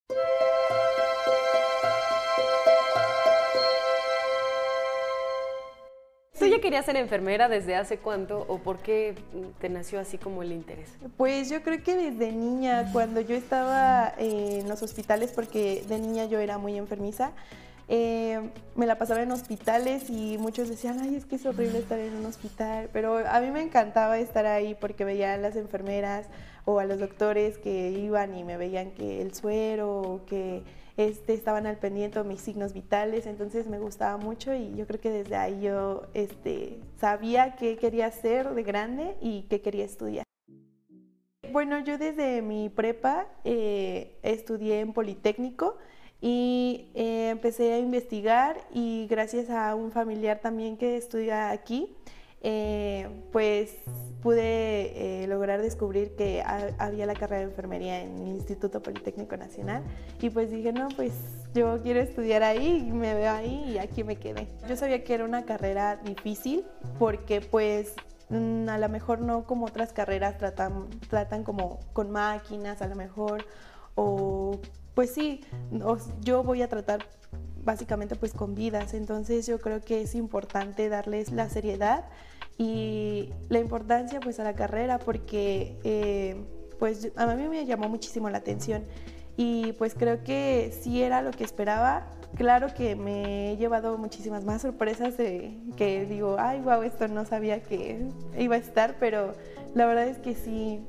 Ya 6.50 6.60
querías 6.60 6.86
ser 6.86 6.96
enfermera 6.96 7.50
desde 7.50 7.76
hace 7.76 7.98
cuánto 7.98 8.46
o 8.48 8.60
por 8.60 8.80
qué 8.80 9.16
te 9.60 9.70
nació 9.70 10.00
así 10.00 10.18
como 10.18 10.44
el 10.44 10.52
interés? 10.52 10.90
Pues 11.18 11.50
yo 11.50 11.62
creo 11.64 11.84
que 11.84 11.96
desde 11.96 12.32
niña, 12.32 12.92
cuando 12.92 13.22
yo 13.22 13.36
estaba 13.36 14.14
en 14.18 14.68
los 14.68 14.82
hospitales, 14.84 15.32
porque 15.32 15.84
de 15.88 16.00
niña 16.00 16.26
yo 16.26 16.40
era 16.40 16.58
muy 16.58 16.78
enfermiza, 16.78 17.32
eh, 17.92 18.52
me 18.76 18.86
la 18.86 19.00
pasaba 19.00 19.24
en 19.24 19.32
hospitales 19.32 20.12
y 20.12 20.38
muchos 20.38 20.70
decían, 20.70 21.00
ay, 21.00 21.16
es 21.16 21.26
que 21.26 21.38
es 21.38 21.46
horrible 21.48 21.80
estar 21.80 21.98
en 21.98 22.14
un 22.14 22.26
hospital, 22.28 22.90
pero 22.94 23.18
a 23.28 23.40
mí 23.40 23.50
me 23.50 23.62
encantaba 23.62 24.20
estar 24.20 24.46
ahí 24.46 24.76
porque 24.80 25.06
veía 25.06 25.34
a 25.34 25.38
las 25.38 25.56
enfermeras 25.56 26.28
o 26.66 26.80
a 26.80 26.86
los 26.86 27.00
doctores 27.00 27.58
que 27.58 27.90
iban 27.90 28.38
y 28.38 28.44
me 28.44 28.58
veían 28.58 28.92
que 28.92 29.24
el 29.24 29.34
suero 29.34 30.22
que 30.28 30.62
este, 31.00 31.34
estaban 31.34 31.66
al 31.66 31.78
pendiente 31.78 32.20
de 32.20 32.26
mis 32.26 32.42
signos 32.42 32.74
vitales, 32.74 33.26
entonces 33.26 33.68
me 33.68 33.80
gustaba 33.80 34.18
mucho 34.18 34.54
y 34.54 34.76
yo 34.76 34.86
creo 34.86 35.00
que 35.00 35.10
desde 35.10 35.38
ahí 35.38 35.62
yo 35.62 36.08
este, 36.14 36.78
sabía 36.98 37.56
qué 37.56 37.78
quería 37.78 38.08
hacer 38.08 38.54
de 38.54 38.64
grande 38.64 39.16
y 39.22 39.44
qué 39.44 39.62
quería 39.62 39.86
estudiar. 39.86 40.26
Bueno, 41.54 41.80
yo 41.80 41.98
desde 41.98 42.42
mi 42.42 42.68
prepa 42.68 43.28
eh, 43.46 44.20
estudié 44.24 44.82
en 44.82 44.92
Politécnico 44.92 45.78
y 46.20 46.92
eh, 46.96 47.30
empecé 47.30 47.72
a 47.72 47.80
investigar 47.80 48.58
y 48.74 49.08
gracias 49.10 49.50
a 49.50 49.76
un 49.76 49.94
familiar 49.94 50.42
también 50.42 50.76
que 50.76 50.98
estudia 50.98 51.52
aquí, 51.52 51.96
eh, 52.42 53.08
pues 53.32 53.76
pude 54.22 55.24
eh, 55.24 55.28
lograr 55.28 55.62
descubrir 55.62 56.16
que 56.16 56.44
había 56.78 57.06
la 57.06 57.14
carrera 57.14 57.40
de 57.40 57.46
enfermería 57.46 58.02
en 58.02 58.18
el 58.18 58.28
Instituto 58.30 58.82
Politécnico 58.82 59.38
Nacional 59.38 59.84
y 60.22 60.30
pues 60.30 60.52
dije, 60.52 60.74
no, 60.74 60.90
pues 60.96 61.14
yo 61.54 61.82
quiero 61.82 62.00
estudiar 62.00 62.44
ahí, 62.44 62.90
me 62.94 63.14
veo 63.14 63.32
ahí 63.32 63.72
y 63.74 63.78
aquí 63.78 64.04
me 64.04 64.18
quedé. 64.18 64.48
Yo 64.68 64.76
sabía 64.76 65.04
que 65.04 65.14
era 65.14 65.26
una 65.26 65.46
carrera 65.46 65.98
difícil 65.98 66.66
porque 66.98 67.42
pues 67.42 67.94
mm, 68.30 68.68
a 68.68 68.78
lo 68.78 68.90
mejor 68.90 69.22
no 69.22 69.46
como 69.46 69.66
otras 69.66 69.94
carreras 69.94 70.38
tratan, 70.38 70.90
tratan 71.10 71.44
como 71.44 71.80
con 71.94 72.12
máquinas 72.12 72.82
a 72.82 72.88
lo 72.88 72.96
mejor 72.96 73.46
o 73.96 74.60
pues 74.96 75.14
sí, 75.14 75.46
yo 76.22 76.44
voy 76.44 76.62
a 76.62 76.68
tratar 76.68 77.06
básicamente 77.70 78.16
pues 78.16 78.34
con 78.34 78.56
vidas, 78.56 78.96
entonces 78.96 79.46
yo 79.46 79.60
creo 79.60 79.80
que 79.80 80.02
es 80.02 80.16
importante 80.16 80.90
darles 80.90 81.32
la 81.32 81.50
seriedad 81.50 82.06
y 82.58 83.30
la 83.48 83.60
importancia 83.60 84.20
pues 84.20 84.40
a 84.40 84.44
la 84.44 84.56
carrera 84.56 84.98
porque 84.98 85.78
eh, 85.84 86.36
pues 86.80 87.12
a 87.16 87.28
mí 87.28 87.48
me 87.48 87.68
llamó 87.68 87.88
muchísimo 87.88 88.28
la 88.32 88.40
atención 88.40 88.86
y 89.38 89.74
pues 89.74 89.94
creo 89.94 90.24
que 90.24 90.76
sí 90.82 91.04
era 91.04 91.22
lo 91.22 91.30
que 91.30 91.44
esperaba. 91.44 92.08
Claro 92.36 92.74
que 92.74 92.96
me 92.96 93.52
he 93.52 93.58
llevado 93.58 94.00
muchísimas 94.00 94.44
más 94.46 94.64
sorpresas 94.64 95.16
de 95.16 95.56
que 95.78 96.06
digo, 96.06 96.38
ay, 96.40 96.62
wow, 96.62 96.82
esto 96.82 97.08
no 97.08 97.24
sabía 97.26 97.62
que 97.62 98.02
iba 98.38 98.56
a 98.56 98.60
estar, 98.60 98.96
pero 99.00 99.34
la 99.76 99.86
verdad 99.86 100.08
es 100.08 100.18
que 100.18 100.34
sí, 100.34 100.82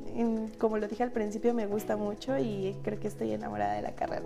como 0.58 0.78
lo 0.78 0.88
dije 0.88 1.02
al 1.02 1.12
principio, 1.12 1.52
me 1.52 1.66
gusta 1.66 1.96
mucho 1.96 2.38
y 2.38 2.76
creo 2.82 2.98
que 2.98 3.08
estoy 3.08 3.32
enamorada 3.32 3.74
de 3.74 3.82
la 3.82 3.92
carrera. 3.92 4.22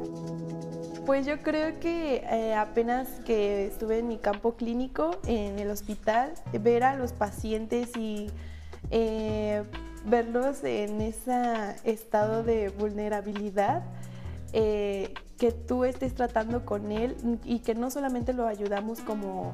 Pues 1.06 1.26
yo 1.26 1.42
creo 1.42 1.78
que 1.80 2.24
eh, 2.30 2.54
apenas 2.54 3.08
que 3.26 3.66
estuve 3.66 3.98
en 3.98 4.08
mi 4.08 4.18
campo 4.18 4.54
clínico, 4.54 5.18
en 5.26 5.58
el 5.58 5.70
hospital, 5.70 6.34
ver 6.52 6.84
a 6.84 6.94
los 6.96 7.12
pacientes 7.12 7.96
y 7.96 8.30
eh, 8.90 9.64
verlos 10.06 10.62
en 10.62 11.00
ese 11.00 11.76
estado 11.84 12.44
de 12.44 12.68
vulnerabilidad, 12.68 13.82
eh, 14.52 15.12
que 15.36 15.50
tú 15.50 15.84
estés 15.84 16.14
tratando 16.14 16.64
con 16.64 16.92
él 16.92 17.16
y 17.44 17.58
que 17.58 17.74
no 17.74 17.90
solamente 17.90 18.32
lo 18.32 18.46
ayudamos 18.46 19.00
como 19.00 19.52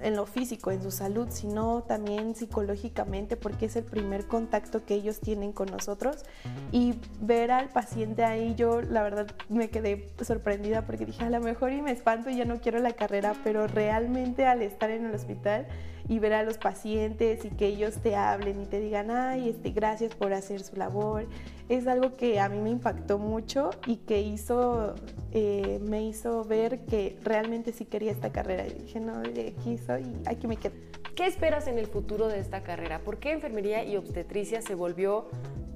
en 0.00 0.16
lo 0.16 0.26
físico, 0.26 0.70
en 0.70 0.82
su 0.82 0.90
salud, 0.90 1.28
sino 1.30 1.82
también 1.82 2.34
psicológicamente, 2.34 3.36
porque 3.36 3.66
es 3.66 3.76
el 3.76 3.84
primer 3.84 4.26
contacto 4.26 4.84
que 4.84 4.94
ellos 4.94 5.20
tienen 5.20 5.52
con 5.52 5.70
nosotros. 5.70 6.24
Y 6.72 6.94
ver 7.20 7.50
al 7.50 7.68
paciente 7.68 8.24
ahí, 8.24 8.54
yo 8.54 8.80
la 8.80 9.02
verdad 9.02 9.26
me 9.48 9.70
quedé 9.70 10.08
sorprendida 10.22 10.82
porque 10.82 11.06
dije, 11.06 11.24
a 11.24 11.30
lo 11.30 11.40
mejor 11.40 11.72
y 11.72 11.82
me 11.82 11.92
espanto 11.92 12.30
y 12.30 12.36
ya 12.36 12.44
no 12.44 12.60
quiero 12.60 12.78
la 12.78 12.92
carrera, 12.92 13.34
pero 13.44 13.66
realmente 13.66 14.46
al 14.46 14.62
estar 14.62 14.90
en 14.90 15.06
el 15.06 15.14
hospital 15.14 15.66
y 16.08 16.18
ver 16.18 16.34
a 16.34 16.42
los 16.42 16.58
pacientes 16.58 17.44
y 17.44 17.50
que 17.50 17.66
ellos 17.66 17.96
te 18.02 18.14
hablen 18.16 18.62
y 18.62 18.66
te 18.66 18.80
digan, 18.80 19.10
ay, 19.10 19.48
este, 19.48 19.70
gracias 19.70 20.14
por 20.14 20.32
hacer 20.32 20.62
su 20.62 20.76
labor, 20.76 21.26
es 21.68 21.86
algo 21.86 22.14
que 22.16 22.40
a 22.40 22.48
mí 22.48 22.60
me 22.60 22.70
impactó 22.70 23.18
mucho 23.18 23.70
y 23.86 23.96
que 23.96 24.20
hizo, 24.20 24.94
eh, 25.32 25.80
me 25.82 26.02
hizo 26.02 26.44
ver 26.44 26.80
que 26.80 27.18
realmente 27.22 27.72
sí 27.72 27.86
quería 27.86 28.12
esta 28.12 28.32
carrera. 28.32 28.66
Y 28.66 28.74
dije, 28.74 29.00
no, 29.00 29.20
de 29.20 29.54
aquí 29.58 29.78
soy 29.78 30.02
y 30.02 30.28
aquí 30.28 30.46
me 30.46 30.56
quedo. 30.56 30.74
¿Qué 31.14 31.26
esperas 31.26 31.68
en 31.68 31.78
el 31.78 31.86
futuro 31.86 32.28
de 32.28 32.40
esta 32.40 32.62
carrera? 32.62 32.98
¿Por 32.98 33.18
qué 33.18 33.32
enfermería 33.32 33.84
y 33.84 33.96
obstetricia 33.96 34.60
se 34.60 34.74
volvió 34.74 35.28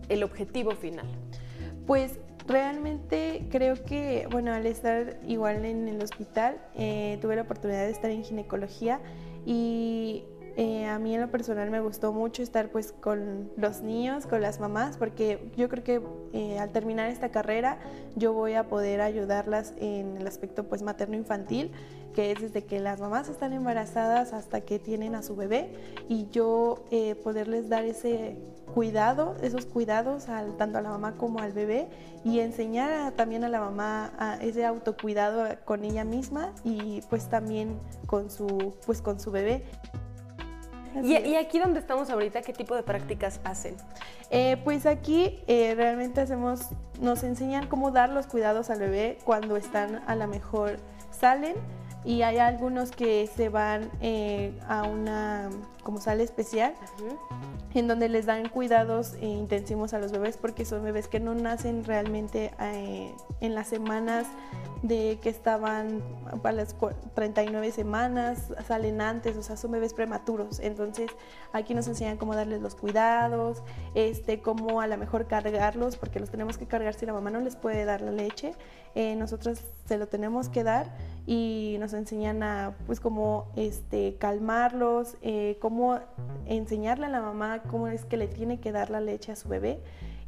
el 0.09 0.25
objetivo 0.25 0.73
final? 0.73 1.07
Pues 1.87 2.19
realmente 2.47 3.47
creo 3.51 3.83
que, 3.85 4.27
bueno, 4.31 4.53
al 4.53 4.67
estar 4.67 5.21
igual 5.27 5.65
en 5.65 5.87
el 5.87 6.03
hospital, 6.03 6.61
eh, 6.75 7.19
tuve 7.23 7.37
la 7.37 7.43
oportunidad 7.43 7.85
de 7.85 7.93
estar 7.93 8.11
en 8.11 8.25
ginecología 8.25 9.01
y 9.45 10.25
eh, 10.61 10.87
a 10.87 10.99
mí 10.99 11.15
en 11.15 11.21
lo 11.21 11.31
personal 11.31 11.71
me 11.71 11.79
gustó 11.79 12.13
mucho 12.13 12.43
estar 12.43 12.71
pues 12.71 12.91
con 12.91 13.49
los 13.57 13.81
niños, 13.81 14.27
con 14.27 14.41
las 14.41 14.59
mamás, 14.59 14.97
porque 14.97 15.53
yo 15.57 15.69
creo 15.69 15.85
que 15.85 16.03
eh, 16.33 16.59
al 16.59 16.73
terminar 16.73 17.11
esta 17.11 17.31
carrera 17.31 17.79
yo 18.17 18.33
voy 18.33 18.55
a 18.55 18.67
poder 18.69 19.01
ayudarlas 19.01 19.73
en 19.77 20.17
el 20.17 20.27
aspecto 20.27 20.65
pues 20.65 20.83
materno-infantil, 20.83 21.71
que 22.19 22.33
es 22.33 22.41
desde 22.41 22.65
que 22.65 22.81
las 22.81 22.99
mamás 22.99 23.29
están 23.29 23.53
embarazadas 23.53 24.33
hasta 24.33 24.61
que 24.63 24.81
tienen 24.81 25.15
a 25.15 25.23
su 25.23 25.37
bebé 25.37 25.71
y 26.09 26.29
yo 26.33 26.85
eh, 26.91 27.15
poderles 27.15 27.69
dar 27.69 27.85
ese 27.85 28.35
cuidado, 28.75 29.37
esos 29.41 29.67
cuidados 29.67 30.29
al, 30.29 30.57
tanto 30.57 30.79
a 30.79 30.81
la 30.81 30.89
mamá 30.89 31.15
como 31.17 31.39
al 31.39 31.53
bebé 31.53 31.87
y 32.25 32.41
enseñar 32.41 33.13
también 33.13 33.45
a 33.45 33.49
la 33.49 33.61
mamá 33.61 34.11
a 34.19 34.35
ese 34.43 34.67
autocuidado 34.67 35.47
con 35.65 35.85
ella 35.85 36.03
misma 36.03 36.53
y 36.65 37.03
pues 37.09 37.31
también 37.31 37.79
con 38.07 38.33
su, 38.33 38.75
pues, 38.85 39.01
con 39.01 39.21
su 39.21 39.31
bebé. 39.31 39.63
Y, 41.05 41.37
aquí 41.37 41.61
donde 41.61 41.79
estamos 41.79 42.11
ahorita, 42.11 42.43
¿qué 42.43 42.53
tipo 42.53 42.75
de 42.75 42.83
prácticas 42.83 43.39
hacen? 43.45 43.77
Eh, 44.31 44.57
pues 44.65 44.87
aquí 44.87 45.39
eh, 45.47 45.75
realmente 45.77 46.21
hacemos, 46.21 46.63
nos 47.01 47.23
enseñan 47.23 47.69
cómo 47.69 47.93
dar 47.93 48.09
los 48.09 48.27
cuidados 48.27 48.71
al 48.71 48.81
bebé 48.81 49.19
cuando 49.25 49.57
están 49.57 50.03
a 50.09 50.17
lo 50.17 50.27
mejor 50.27 50.79
salen 51.13 51.55
y 52.05 52.23
hay 52.23 52.39
algunos 52.39 52.91
que 52.91 53.27
se 53.27 53.49
van 53.49 53.91
eh, 54.01 54.53
a 54.69 54.85
una 54.85 55.51
como 55.83 56.01
sala 56.01 56.23
especial 56.23 56.75
en 57.75 57.89
donde 57.89 58.09
les 58.09 58.27
dan 58.27 58.49
cuidados 58.49 59.15
intensivos 59.21 59.95
a 59.95 59.99
los 59.99 60.13
bebés 60.13 60.37
porque 60.37 60.65
son 60.65 60.83
bebés 60.83 61.09
que 61.09 61.21
no 61.21 61.35
nacen 61.35 61.85
realmente 61.85 62.53
en 63.41 63.55
las 63.55 63.69
semanas 63.69 64.27
de 64.83 65.19
que 65.23 65.29
estaban 65.29 66.03
para 66.43 66.57
las 66.57 66.77
39 67.15 67.73
semanas, 67.73 68.53
salen 68.67 69.01
antes, 69.01 69.37
o 69.37 69.43
sea, 69.43 69.57
son 69.57 69.73
bebés 69.73 69.93
prematuros. 69.93 70.61
Entonces, 70.61 71.11
aquí 71.53 71.75
nos 71.75 71.89
enseñan 71.89 72.17
cómo 72.17 72.35
darles 72.35 72.61
los 72.63 72.75
cuidados, 72.75 73.63
este, 73.95 74.41
cómo 74.41 74.81
a 74.81 74.87
lo 74.87 74.97
mejor 74.97 75.27
cargarlos, 75.27 75.97
porque 75.97 76.21
los 76.21 76.31
tenemos 76.31 76.59
que 76.59 76.67
cargar 76.67 76.95
si 76.95 77.07
la 77.07 77.13
mamá 77.13 77.31
no 77.31 77.41
les 77.41 77.57
puede 77.57 77.85
dar 77.85 78.01
la 78.01 78.13
leche. 78.13 78.55
Eh, 78.95 79.17
nosotros 79.17 79.61
se 79.87 79.99
lo 79.99 80.07
tenemos 80.07 80.49
que 80.49 80.65
dar 80.65 80.95
y 81.27 81.77
nos 81.81 81.93
enseñan 81.93 82.43
a, 82.43 82.75
pues, 82.87 83.01
cómo 83.01 83.47
este, 83.57 84.17
calmarlos, 84.17 85.17
eh, 85.23 85.59
cómo 85.61 85.78
cómo 85.79 86.01
enseñarle 86.47 87.07
a 87.07 87.09
la 87.09 87.21
mamá 87.21 87.63
cómo 87.63 87.87
es 87.87 88.05
que 88.05 88.17
le 88.17 88.27
tiene 88.27 88.59
que 88.59 88.73
dar 88.73 88.91
la 88.91 89.01
leche 89.01 89.31
a 89.31 89.37
su 89.37 89.49
bebé. 89.49 89.79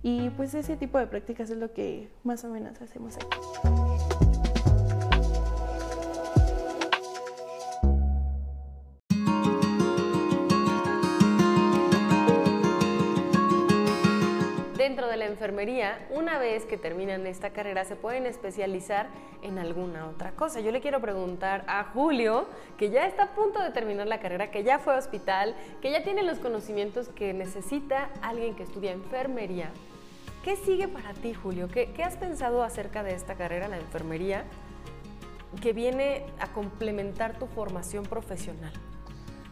Y 0.01 0.31
pues 0.31 0.55
ese 0.55 0.77
tipo 0.77 0.97
de 0.97 1.09
prácticas 1.09 1.51
es 1.51 1.57
lo 1.59 1.73
que 1.73 2.09
más 2.23 2.45
o 2.45 2.51
menos 2.51 2.81
hacemos 2.81 3.17
aquí. 3.17 3.90
Enfermería, 15.41 16.07
una 16.11 16.39
vez 16.39 16.67
que 16.67 16.77
terminan 16.77 17.27
esta 17.27 17.49
carrera, 17.49 17.87
se 17.87 17.97
pueden 17.97 18.27
especializar 18.27 19.09
en 19.41 19.59
alguna 19.59 20.07
otra 20.07 20.33
cosa. 20.33 20.61
Yo 20.61 20.71
le 20.71 20.83
quiero 20.83 21.01
preguntar 21.01 21.65
a 21.67 21.83
Julio, 21.85 22.47
que 22.77 22.91
ya 22.91 23.07
está 23.07 23.23
a 23.23 23.35
punto 23.35 23.63
de 23.63 23.71
terminar 23.71 24.07
la 24.07 24.21
carrera, 24.21 24.51
que 24.51 24.65
ya 24.65 24.79
fue 24.79 24.95
a 24.95 24.99
hospital, 24.99 25.57
que 25.81 25.91
ya 25.91 26.03
tiene 26.03 26.25
los 26.25 26.41
conocimientos 26.41 27.09
que 27.09 27.33
necesita 27.33 28.11
alguien 28.21 28.55
que 28.55 28.65
estudia 28.65 28.93
enfermería. 28.93 29.71
¿Qué 30.45 30.57
sigue 30.57 30.89
para 30.89 31.15
ti, 31.15 31.33
Julio? 31.33 31.69
¿Qué, 31.69 31.91
has 32.05 32.19
pensado 32.19 32.63
acerca 32.63 33.03
de 33.03 33.15
esta 33.15 33.35
carrera, 33.35 33.67
la 33.67 33.79
enfermería, 33.79 34.45
que 35.63 35.73
viene 35.73 36.27
a 36.39 36.49
complementar 36.53 37.39
tu 37.39 37.47
formación 37.47 38.05
profesional? 38.05 38.75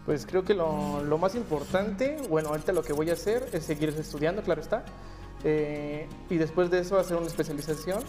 Pues 0.04 0.26
creo 0.26 0.44
que 0.44 0.52
lo, 0.52 1.02
lo, 1.02 1.16
más 1.16 1.34
importante, 1.34 2.18
bueno, 2.28 2.50
ahorita 2.50 2.72
lo 2.72 2.82
que 2.82 2.92
voy 2.92 3.08
a 3.08 3.14
hacer 3.14 3.48
es 3.54 3.64
seguir 3.64 3.88
estudiando, 3.88 4.42
claro 4.42 4.60
está, 4.60 4.84
eh, 5.44 6.06
y 6.30 6.36
después 6.36 6.70
de 6.70 6.80
eso 6.80 6.98
hacer 6.98 7.16
una 7.16 7.26
especialización, 7.26 8.02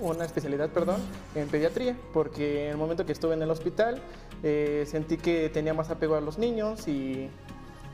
una 0.00 0.24
especialidad, 0.24 0.70
perdón, 0.70 1.00
en 1.34 1.48
pediatría, 1.48 1.96
porque 2.12 2.66
en 2.66 2.70
el 2.72 2.76
momento 2.76 3.04
que 3.04 3.12
estuve 3.12 3.34
en 3.34 3.42
el 3.42 3.50
hospital 3.50 4.00
eh, 4.42 4.84
sentí 4.86 5.18
que 5.18 5.50
tenía 5.50 5.74
más 5.74 5.90
apego 5.90 6.14
a 6.14 6.20
los 6.20 6.38
niños 6.38 6.88
y, 6.88 7.28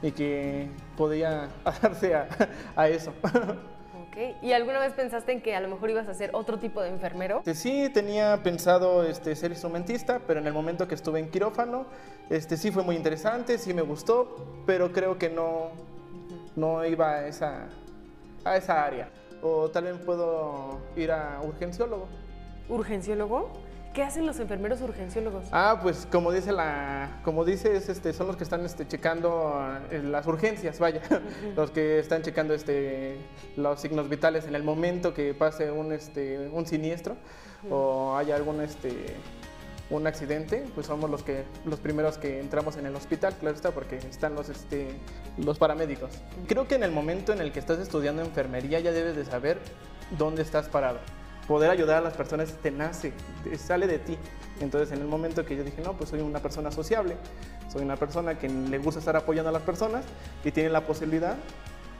y 0.02 0.12
que 0.12 0.68
podía 0.96 1.48
darse 1.82 2.14
a, 2.14 2.28
a 2.76 2.88
eso. 2.88 3.12
Okay. 4.10 4.36
¿Y 4.40 4.52
alguna 4.52 4.78
vez 4.78 4.92
pensaste 4.92 5.32
en 5.32 5.42
que 5.42 5.54
a 5.54 5.60
lo 5.60 5.68
mejor 5.68 5.90
ibas 5.90 6.08
a 6.08 6.14
ser 6.14 6.30
otro 6.32 6.58
tipo 6.58 6.80
de 6.80 6.88
enfermero? 6.88 7.42
Sí, 7.52 7.90
tenía 7.92 8.42
pensado 8.42 9.04
este, 9.04 9.34
ser 9.34 9.50
instrumentista, 9.50 10.20
pero 10.26 10.40
en 10.40 10.46
el 10.46 10.52
momento 10.52 10.88
que 10.88 10.94
estuve 10.94 11.18
en 11.18 11.28
quirófano, 11.28 11.86
este, 12.30 12.56
sí 12.56 12.70
fue 12.70 12.82
muy 12.82 12.96
interesante, 12.96 13.58
sí 13.58 13.74
me 13.74 13.82
gustó, 13.82 14.62
pero 14.64 14.92
creo 14.92 15.18
que 15.18 15.28
no, 15.28 15.70
no 16.54 16.84
iba 16.86 17.10
a 17.10 17.26
esa, 17.26 17.68
a 18.46 18.56
esa 18.56 18.84
área. 18.84 19.08
O 19.42 19.68
tal 19.70 19.84
vez 19.84 19.98
puedo 19.98 20.78
ir 20.96 21.10
a 21.12 21.40
urgenciólogo. 21.42 22.08
¿Urgenciólogo? 22.68 23.52
¿Qué 23.92 24.02
hacen 24.02 24.26
los 24.26 24.38
enfermeros 24.40 24.82
urgenciólogos? 24.82 25.46
Ah, 25.52 25.80
pues 25.82 26.06
como 26.12 26.30
dice 26.30 26.52
la, 26.52 27.20
como 27.24 27.46
dices, 27.46 27.88
este, 27.88 28.12
son 28.12 28.26
los 28.26 28.36
que 28.36 28.44
están 28.44 28.62
este, 28.66 28.86
checando 28.86 29.58
eh, 29.90 30.02
las 30.02 30.26
urgencias, 30.26 30.78
vaya, 30.78 31.00
uh 31.10 31.14
-huh. 31.14 31.54
los 31.56 31.70
que 31.70 31.98
están 31.98 32.20
checando 32.20 32.52
este, 32.52 33.16
los 33.56 33.80
signos 33.80 34.10
vitales 34.10 34.46
en 34.46 34.54
el 34.54 34.62
momento 34.62 35.14
que 35.14 35.32
pase 35.32 35.70
un, 35.70 35.92
este, 35.92 36.50
un 36.52 36.66
siniestro 36.66 37.14
uh 37.14 37.66
-huh. 37.66 37.72
o 37.72 38.16
haya 38.18 38.36
algún 38.36 38.60
este, 38.60 39.16
un 39.90 40.06
accidente, 40.06 40.64
pues 40.74 40.86
somos 40.86 41.08
los 41.08 41.22
que 41.22 41.44
los 41.64 41.78
primeros 41.78 42.18
que 42.18 42.40
entramos 42.40 42.76
en 42.76 42.86
el 42.86 42.96
hospital, 42.96 43.34
claro 43.38 43.54
está, 43.54 43.70
porque 43.70 43.96
están 43.96 44.34
los 44.34 44.48
este 44.48 44.88
los 45.38 45.58
paramédicos. 45.58 46.10
Creo 46.48 46.66
que 46.66 46.74
en 46.74 46.82
el 46.82 46.90
momento 46.90 47.32
en 47.32 47.40
el 47.40 47.52
que 47.52 47.60
estás 47.60 47.78
estudiando 47.78 48.22
enfermería 48.22 48.80
ya 48.80 48.92
debes 48.92 49.16
de 49.16 49.24
saber 49.24 49.58
dónde 50.18 50.42
estás 50.42 50.68
parado. 50.68 50.98
Poder 51.46 51.70
ayudar 51.70 51.98
a 51.98 52.00
las 52.00 52.14
personas 52.14 52.52
te 52.60 52.72
nace, 52.72 53.12
te 53.44 53.56
sale 53.56 53.86
de 53.86 54.00
ti. 54.00 54.18
Entonces, 54.60 54.90
en 54.90 55.00
el 55.00 55.06
momento 55.06 55.44
que 55.44 55.56
yo 55.56 55.62
dije, 55.62 55.80
no, 55.80 55.92
pues 55.92 56.10
soy 56.10 56.20
una 56.20 56.40
persona 56.40 56.72
sociable, 56.72 57.16
soy 57.72 57.82
una 57.82 57.96
persona 57.96 58.36
que 58.36 58.48
le 58.48 58.78
gusta 58.78 58.98
estar 58.98 59.14
apoyando 59.14 59.50
a 59.50 59.52
las 59.52 59.62
personas 59.62 60.04
y 60.44 60.50
tiene 60.50 60.70
la 60.70 60.86
posibilidad, 60.86 61.36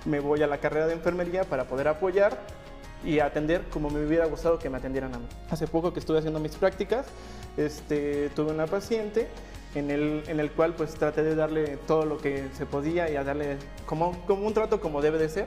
me 0.05 0.19
voy 0.19 0.43
a 0.43 0.49
la 0.49 0.59
carrera 0.59 0.87
de 0.87 0.95
enfermería 0.95 1.45
para 1.45 1.65
poder 1.65 1.87
apoyar 1.87 2.39
y 3.05 3.21
atender 3.21 3.63
como 3.71 3.91
me 3.91 4.05
hubiera 4.05 4.27
gustado 4.27 4.59
que 4.59 4.71
me 4.71 4.79
atendieran 4.79 5.15
a 5.15 5.19
mí. 5.19 5.27
Hace 5.51 5.67
poco 5.67 5.93
que 5.93 6.01
estuve 6.01 6.19
haciendo 6.19 6.41
mis 6.41 6.57
prácticas, 6.57 7.07
este, 7.57 8.31
tuve 8.31 8.53
una 8.53 8.67
paciente 8.67 9.29
en 9.75 9.91
el, 9.91 10.23
en 10.27 10.41
el 10.41 10.51
cual 10.51 10.75
pues 10.75 10.95
traté 10.95 11.23
de 11.23 11.35
darle 11.35 11.77
todo 11.87 12.05
lo 12.05 12.19
que 12.19 12.49
se 12.57 12.67
podía 12.67 13.11
y 13.11 13.17
a 13.17 13.25
darle 13.25 13.59
como, 13.85 14.25
como 14.27 14.47
un 14.47 14.55
trato 14.55 14.81
como 14.81 15.03
debe 15.03 15.19
de 15.19 15.29
ser. 15.29 15.47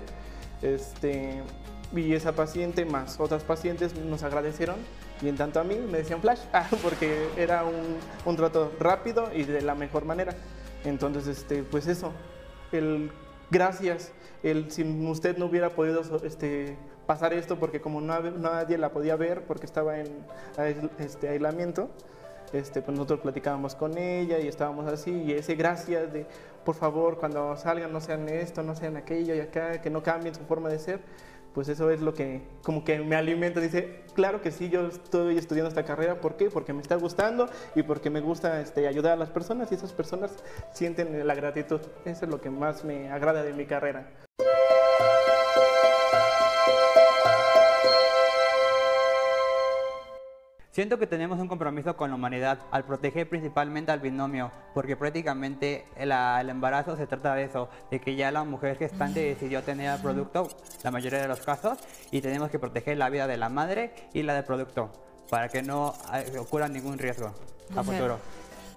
Este, 0.62 1.42
y 1.96 2.14
esa 2.14 2.34
paciente 2.34 2.86
más 2.86 3.20
otras 3.20 3.44
pacientes 3.44 3.96
nos 3.96 4.22
agradecieron 4.22 4.76
y 5.22 5.30
en 5.30 5.38
tanto 5.38 5.60
a 5.60 5.64
mí 5.64 5.76
me 5.76 5.98
decían 5.98 6.22
flash, 6.22 6.40
porque 6.84 7.28
era 7.38 7.64
un, 7.64 7.98
un 8.26 8.36
trato 8.36 8.72
rápido 8.80 9.30
y 9.34 9.44
de 9.44 9.62
la 9.62 9.76
mejor 9.76 10.06
manera. 10.06 10.36
Entonces, 10.86 11.28
este, 11.28 11.64
pues 11.64 11.88
eso, 11.88 12.14
el 12.72 13.12
gracias, 13.52 14.12
el, 14.44 14.72
si 14.72 14.84
usted 14.84 15.38
no 15.38 15.48
hubiera 15.48 15.72
podido 15.72 16.02
este, 16.24 16.78
pasar 17.10 17.34
esto 17.34 17.58
porque 17.58 17.82
como 17.82 18.02
no, 18.02 18.22
nadie 18.22 18.78
la 18.78 18.92
podía 18.92 19.16
ver 19.16 19.42
porque 19.46 19.66
estaba 19.66 19.98
en 19.98 20.06
este, 21.00 21.28
aislamiento, 21.28 21.90
este, 22.54 22.84
pues 22.84 22.96
nosotros 22.96 23.22
platicábamos 23.22 23.74
con 23.74 23.98
ella 23.98 24.38
y 24.38 24.48
estábamos 24.48 24.86
así 24.86 25.10
y 25.24 25.32
ese 25.32 25.56
gracias 25.56 26.14
de 26.14 26.28
por 26.64 26.76
favor 26.76 27.18
cuando 27.18 27.58
salgan 27.58 27.92
no 27.92 28.00
sean 28.00 28.30
esto, 28.30 28.62
no 28.62 28.76
sean 28.76 28.96
aquello 28.96 29.34
y 29.34 29.40
acá, 29.40 29.82
que 29.82 29.90
no 29.90 30.04
cambien 30.04 30.36
su 30.36 30.44
forma 30.44 30.70
de 30.70 30.78
ser, 30.78 31.00
pues 31.56 31.68
eso 31.68 31.90
es 31.90 32.00
lo 32.00 32.14
que 32.14 32.44
como 32.62 32.84
que 32.84 33.00
me 33.00 33.16
alimenta, 33.16 33.60
dice, 33.60 34.04
claro 34.14 34.44
que 34.44 34.52
sí, 34.52 34.70
yo 34.70 34.86
estoy 34.86 35.36
estudiando 35.36 35.70
esta 35.70 35.86
carrera, 35.86 36.22
¿por 36.22 36.38
qué? 36.38 36.52
Porque 36.52 36.74
me 36.74 36.84
está 36.84 36.94
gustando 36.94 37.50
y 37.74 37.82
porque 37.82 38.12
me 38.12 38.22
gusta 38.22 38.62
este, 38.62 38.88
ayudar 38.88 39.14
a 39.14 39.16
las 39.16 39.32
personas 39.32 39.72
y 39.72 39.76
esas 39.76 39.94
personas 39.94 40.32
sienten 40.74 41.26
la 41.26 41.34
gratitud, 41.34 41.82
eso 42.06 42.26
es 42.26 42.30
lo 42.30 42.40
que 42.40 42.52
más 42.52 42.84
me 42.84 43.10
agrada 43.10 43.42
de 43.42 43.54
mi 43.54 43.66
carrera. 43.66 44.12
Siento 50.80 50.98
que 50.98 51.08
tenemos 51.08 51.38
un 51.40 51.50
compromiso 51.50 51.98
con 51.98 52.10
la 52.10 52.16
humanidad 52.16 52.60
al 52.72 52.86
proteger 52.86 53.28
principalmente 53.28 53.92
al 53.92 54.00
binomio, 54.00 54.50
porque 54.74 54.96
prácticamente 54.96 55.86
la, 56.02 56.40
el 56.40 56.50
embarazo 56.50 56.96
se 56.96 57.06
trata 57.06 57.36
de 57.36 57.44
eso, 57.44 57.68
de 57.92 58.00
que 58.00 58.16
ya 58.16 58.32
la 58.32 58.46
mujer 58.46 58.78
gestante 58.78 59.20
decidió 59.20 59.62
tener 59.62 59.94
el 59.94 60.02
producto, 60.02 60.48
la 60.82 60.92
mayoría 60.92 61.20
de 61.20 61.28
los 61.28 61.42
casos, 61.42 61.80
y 62.12 62.22
tenemos 62.22 62.50
que 62.50 62.60
proteger 62.60 62.98
la 62.98 63.10
vida 63.10 63.28
de 63.28 63.36
la 63.36 63.50
madre 63.50 63.92
y 64.14 64.24
la 64.24 64.34
del 64.34 64.46
producto, 64.46 64.90
para 65.30 65.50
que 65.50 65.62
no 65.62 65.96
ocurra 66.40 66.70
ningún 66.70 66.98
riesgo 66.98 67.34
a 67.76 67.84
futuro. 67.84 68.18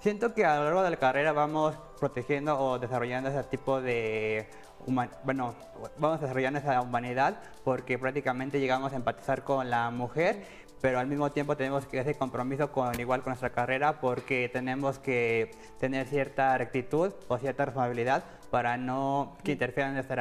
Siento 0.01 0.35
que 0.35 0.45
a 0.45 0.57
lo 0.57 0.65
largo 0.65 0.83
de 0.83 0.91
la 0.91 0.97
carrera 0.97 1.31
vamos 1.31 1.77
protegiendo 2.01 2.59
o 2.59 2.81
desarrollando 2.81 3.31
ese 3.31 3.45
tipo 3.45 3.81
de 3.81 4.49
bueno, 4.87 5.55
vamos 5.99 6.21
desarrollando 6.21 6.59
esa 6.59 6.81
humanidad 6.81 7.37
porque 7.65 7.99
prácticamente 7.99 8.61
llegamos 8.61 8.93
a 8.93 8.97
empatizar 8.97 9.45
con 9.45 9.71
la 9.71 9.91
mujer, 9.91 10.45
pero 10.83 10.99
al 10.99 11.07
mismo 11.07 11.31
tiempo 11.31 11.57
tenemos 11.57 11.87
que 11.87 12.01
ese 12.01 12.17
compromiso 12.17 12.73
con 12.73 12.99
igual 13.01 13.23
con 13.23 13.31
nuestra 13.31 13.51
carrera 13.51 14.01
porque 14.01 14.51
tenemos 14.53 14.99
que 14.99 15.53
tener 15.79 16.09
cierta 16.09 16.59
rectitud 16.59 17.13
o 17.29 17.39
cierta 17.39 17.65
responsabilidad 17.65 18.25
para 18.51 18.77
no 18.77 19.37
que 19.45 19.53
interfiera 19.53 19.89
en 19.89 19.95
nuestro 19.95 20.17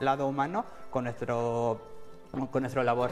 lado 0.00 0.26
humano 0.26 0.64
con 0.90 1.04
nuestro 1.04 1.80
con 2.50 2.62
nuestro 2.62 2.82
labor. 2.82 3.10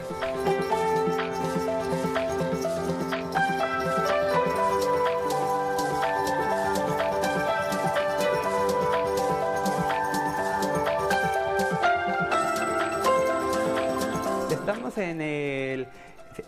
Estamos 14.49 14.97
en 14.97 15.21
el 15.21 15.34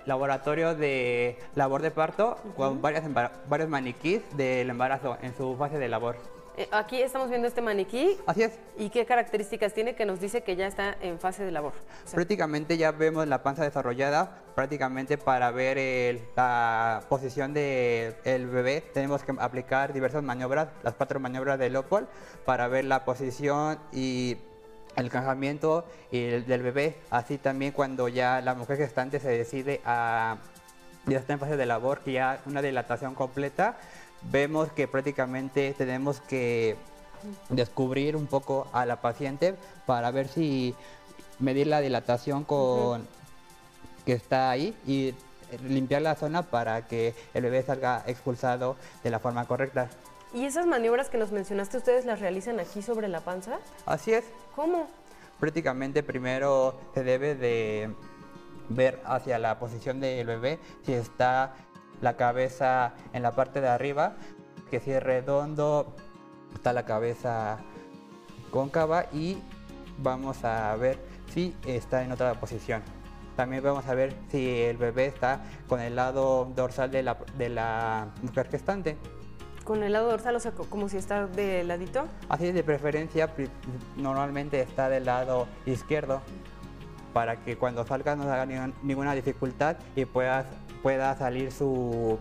laboratorio 0.05 0.75
de 0.75 1.37
labor 1.55 1.81
de 1.81 1.91
parto 1.91 2.37
uh 2.43 2.47
-huh. 2.49 2.53
con 2.55 2.81
varias 2.81 3.03
varios 3.47 3.69
maniquís 3.69 4.21
del 4.35 4.69
embarazo 4.69 5.17
en 5.21 5.35
su 5.35 5.55
fase 5.55 5.77
de 5.77 5.87
labor. 5.87 6.15
Eh, 6.57 6.67
aquí 6.71 6.99
estamos 6.99 7.29
viendo 7.29 7.47
este 7.47 7.61
maniquí. 7.61 8.17
Así 8.25 8.41
es. 8.41 8.57
¿Y 8.79 8.89
qué 8.89 9.05
características 9.05 9.73
tiene 9.75 9.93
que 9.93 10.07
nos 10.07 10.19
dice 10.19 10.41
que 10.41 10.55
ya 10.55 10.65
está 10.65 10.97
en 11.01 11.19
fase 11.19 11.45
de 11.45 11.51
labor? 11.51 11.73
O 12.03 12.07
sea, 12.07 12.15
prácticamente 12.15 12.77
ya 12.77 12.91
vemos 12.91 13.27
la 13.27 13.43
panza 13.43 13.63
desarrollada, 13.63 14.41
prácticamente 14.55 15.19
para 15.19 15.51
ver 15.51 15.77
el, 15.77 16.19
la 16.35 17.03
posición 17.09 17.53
del 17.53 18.15
de 18.23 18.45
bebé 18.51 18.81
tenemos 18.91 19.23
que 19.23 19.35
aplicar 19.37 19.93
diversas 19.93 20.23
maniobras, 20.23 20.69
las 20.81 20.95
cuatro 20.95 21.19
maniobras 21.19 21.59
de 21.59 21.69
Lopol, 21.69 22.07
para 22.43 22.67
ver 22.67 22.85
la 22.85 23.05
posición 23.05 23.77
y 23.91 24.37
el 24.97 25.05
encajamiento 25.05 25.85
del 26.11 26.61
bebé, 26.63 26.97
así 27.09 27.37
también 27.37 27.71
cuando 27.71 28.07
ya 28.07 28.41
la 28.41 28.55
mujer 28.55 28.77
gestante 28.77 29.19
se 29.19 29.29
decide 29.29 29.79
a 29.85 30.37
ya 31.05 31.19
está 31.19 31.33
en 31.33 31.39
fase 31.39 31.55
de 31.55 31.65
labor, 31.65 31.99
que 31.99 32.13
ya 32.13 32.41
una 32.45 32.61
dilatación 32.61 33.15
completa, 33.15 33.77
vemos 34.23 34.71
que 34.73 34.87
prácticamente 34.87 35.73
tenemos 35.77 36.19
que 36.19 36.75
descubrir 37.49 38.15
un 38.15 38.27
poco 38.27 38.67
a 38.73 38.85
la 38.85 39.01
paciente 39.01 39.55
para 39.85 40.11
ver 40.11 40.27
si 40.27 40.75
medir 41.39 41.67
la 41.67 41.79
dilatación 41.79 42.43
con 42.43 42.57
uh 42.57 42.95
-huh. 42.95 43.05
que 44.05 44.13
está 44.13 44.49
ahí 44.49 44.75
y 44.85 45.13
limpiar 45.63 46.01
la 46.01 46.15
zona 46.15 46.43
para 46.43 46.87
que 46.87 47.13
el 47.33 47.43
bebé 47.43 47.63
salga 47.63 48.03
expulsado 48.05 48.75
de 49.03 49.09
la 49.09 49.19
forma 49.19 49.45
correcta. 49.45 49.89
¿Y 50.33 50.45
esas 50.45 50.65
maniobras 50.65 51.09
que 51.09 51.17
nos 51.17 51.31
mencionaste, 51.31 51.77
ustedes 51.77 52.05
las 52.05 52.19
realizan 52.19 52.59
aquí 52.59 52.81
sobre 52.81 53.07
la 53.07 53.21
panza? 53.21 53.59
Así 53.85 54.13
es. 54.13 54.25
¿Cómo? 54.55 54.87
Prácticamente 55.39 56.03
primero 56.03 56.77
se 56.93 57.03
debe 57.03 57.35
de 57.35 57.93
ver 58.69 59.01
hacia 59.05 59.39
la 59.39 59.59
posición 59.59 59.99
del 59.99 60.27
bebé 60.27 60.59
si 60.83 60.93
está 60.93 61.53
la 62.01 62.17
cabeza 62.17 62.93
en 63.13 63.23
la 63.23 63.31
parte 63.31 63.61
de 63.61 63.69
arriba, 63.69 64.17
que 64.69 64.79
si 64.79 64.91
es 64.91 65.01
redondo, 65.01 65.95
está 66.53 66.73
la 66.73 66.85
cabeza 66.85 67.59
cóncava 68.51 69.05
y 69.13 69.41
vamos 69.97 70.43
a 70.43 70.75
ver 70.75 70.99
si 71.33 71.55
está 71.65 72.03
en 72.03 72.11
otra 72.11 72.33
posición. 72.35 72.81
También 73.35 73.63
vamos 73.63 73.85
a 73.87 73.93
ver 73.93 74.15
si 74.29 74.61
el 74.61 74.77
bebé 74.77 75.05
está 75.05 75.41
con 75.67 75.79
el 75.79 75.95
lado 75.95 76.51
dorsal 76.55 76.91
de 76.91 77.03
la, 77.03 77.17
de 77.37 77.49
la 77.49 78.09
mujer 78.23 78.49
gestante. 78.49 78.97
¿Con 79.67 79.83
el 79.83 79.91
lado 79.91 80.09
dorsal, 80.11 80.33
o 80.33 80.39
sea, 80.39 80.53
como 80.53 80.87
si 80.87 80.95
está 80.95 81.27
de 81.27 81.61
ladito? 81.65 82.07
Así 82.29 82.47
es, 82.47 82.53
de 82.53 82.63
preferencia, 82.63 83.29
normalmente 83.97 84.61
está 84.61 84.87
del 84.87 85.03
lado 85.03 85.45
izquierdo 85.65 86.21
para 87.11 87.41
que 87.41 87.57
cuando 87.57 87.85
salga 87.85 88.15
no 88.15 88.23
haga 88.31 88.45
ninguna 88.81 89.13
dificultad 89.13 89.75
y 89.93 90.05
pueda, 90.05 90.45
pueda 90.81 91.17
salir 91.17 91.51
su 91.51 92.17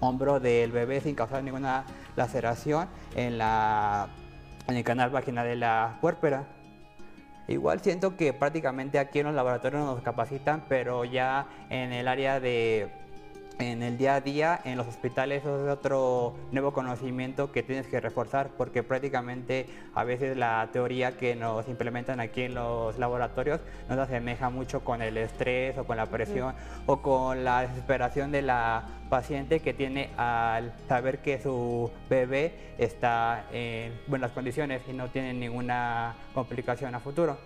hombro 0.00 0.40
del 0.40 0.72
bebé 0.72 1.02
sin 1.02 1.14
causar 1.14 1.44
ninguna 1.44 1.84
laceración 2.16 2.88
en, 3.14 3.36
la, 3.36 4.08
en 4.66 4.76
el 4.76 4.82
canal 4.82 5.10
vaginal 5.10 5.46
de 5.46 5.56
la 5.56 5.98
puérpera. 6.00 6.46
Igual 7.46 7.80
siento 7.80 8.16
que 8.16 8.32
prácticamente 8.32 8.98
aquí 8.98 9.18
en 9.18 9.26
los 9.26 9.34
laboratorios 9.34 9.84
nos 9.84 10.00
capacitan, 10.00 10.64
pero 10.66 11.04
ya 11.04 11.46
en 11.68 11.92
el 11.92 12.08
área 12.08 12.40
de 12.40 12.90
en 13.60 13.82
el 13.82 13.98
día 13.98 14.14
a 14.16 14.20
día, 14.20 14.60
en 14.64 14.76
los 14.76 14.86
hospitales, 14.86 15.42
eso 15.42 15.64
es 15.64 15.70
otro 15.70 16.34
nuevo 16.50 16.72
conocimiento 16.72 17.52
que 17.52 17.62
tienes 17.62 17.86
que 17.86 18.00
reforzar 18.00 18.50
porque 18.56 18.82
prácticamente 18.82 19.66
a 19.94 20.04
veces 20.04 20.36
la 20.36 20.68
teoría 20.72 21.16
que 21.16 21.36
nos 21.36 21.68
implementan 21.68 22.20
aquí 22.20 22.42
en 22.42 22.54
los 22.54 22.98
laboratorios 22.98 23.60
nos 23.88 23.98
asemeja 23.98 24.50
mucho 24.50 24.80
con 24.80 25.02
el 25.02 25.16
estrés 25.16 25.76
o 25.78 25.84
con 25.84 25.96
la 25.96 26.06
presión 26.06 26.54
o 26.86 27.02
con 27.02 27.44
la 27.44 27.62
desesperación 27.62 28.32
de 28.32 28.42
la 28.42 28.99
paciente 29.10 29.60
que 29.60 29.74
tiene 29.74 30.08
al 30.16 30.72
saber 30.88 31.18
que 31.18 31.42
su 31.42 31.90
bebé 32.08 32.54
está 32.78 33.44
en 33.52 34.00
buenas 34.06 34.30
condiciones 34.30 34.80
y 34.88 34.94
no 34.94 35.08
tiene 35.08 35.34
ninguna 35.34 36.14
complicación 36.32 36.94
a 36.94 37.00
futuro. 37.00 37.36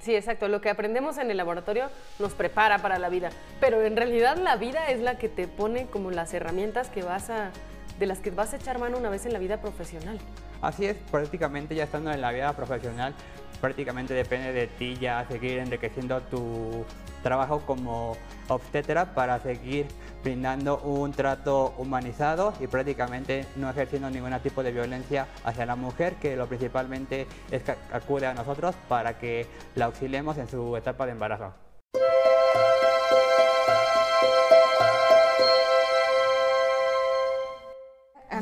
Sí, 0.00 0.14
exacto. 0.14 0.48
Lo 0.48 0.62
que 0.62 0.70
aprendemos 0.70 1.18
en 1.18 1.30
el 1.30 1.36
laboratorio 1.36 1.90
nos 2.18 2.32
prepara 2.32 2.78
para 2.78 2.98
la 2.98 3.10
vida, 3.10 3.30
pero 3.60 3.82
en 3.82 3.96
realidad 3.96 4.38
la 4.38 4.56
vida 4.56 4.88
es 4.88 5.00
la 5.00 5.18
que 5.18 5.28
te 5.28 5.46
pone 5.46 5.86
como 5.86 6.10
las 6.10 6.32
herramientas 6.32 6.88
que 6.88 7.02
vas 7.02 7.28
a, 7.28 7.50
de 7.98 8.06
las 8.06 8.20
que 8.20 8.30
vas 8.30 8.54
a 8.54 8.56
echar 8.56 8.78
mano 8.78 8.96
una 8.96 9.10
vez 9.10 9.26
en 9.26 9.32
la 9.34 9.38
vida 9.38 9.60
profesional. 9.60 10.18
Así 10.60 10.86
es, 10.86 10.96
prácticamente 11.10 11.74
ya 11.74 11.84
estando 11.84 12.10
en 12.10 12.20
la 12.20 12.32
vida 12.32 12.52
profesional, 12.52 13.14
prácticamente 13.60 14.14
depende 14.14 14.52
de 14.52 14.66
ti 14.66 14.96
ya 15.00 15.24
seguir 15.28 15.58
enriqueciendo 15.58 16.20
tu 16.22 16.84
trabajo 17.22 17.60
como 17.66 18.16
obstetra 18.48 19.14
para 19.14 19.38
seguir 19.40 19.86
brindando 20.22 20.78
un 20.78 21.12
trato 21.12 21.74
humanizado 21.78 22.52
y 22.60 22.66
prácticamente 22.66 23.46
no 23.56 23.70
ejerciendo 23.70 24.10
ningún 24.10 24.38
tipo 24.40 24.62
de 24.62 24.72
violencia 24.72 25.26
hacia 25.44 25.66
la 25.66 25.76
mujer, 25.76 26.14
que 26.14 26.36
lo 26.36 26.46
principalmente 26.46 27.26
es 27.50 27.62
que 27.62 27.74
acude 27.92 28.26
a 28.26 28.34
nosotros 28.34 28.74
para 28.88 29.18
que 29.18 29.46
la 29.74 29.86
auxiliemos 29.86 30.38
en 30.38 30.48
su 30.48 30.76
etapa 30.76 31.06
de 31.06 31.12
embarazo. 31.12 31.52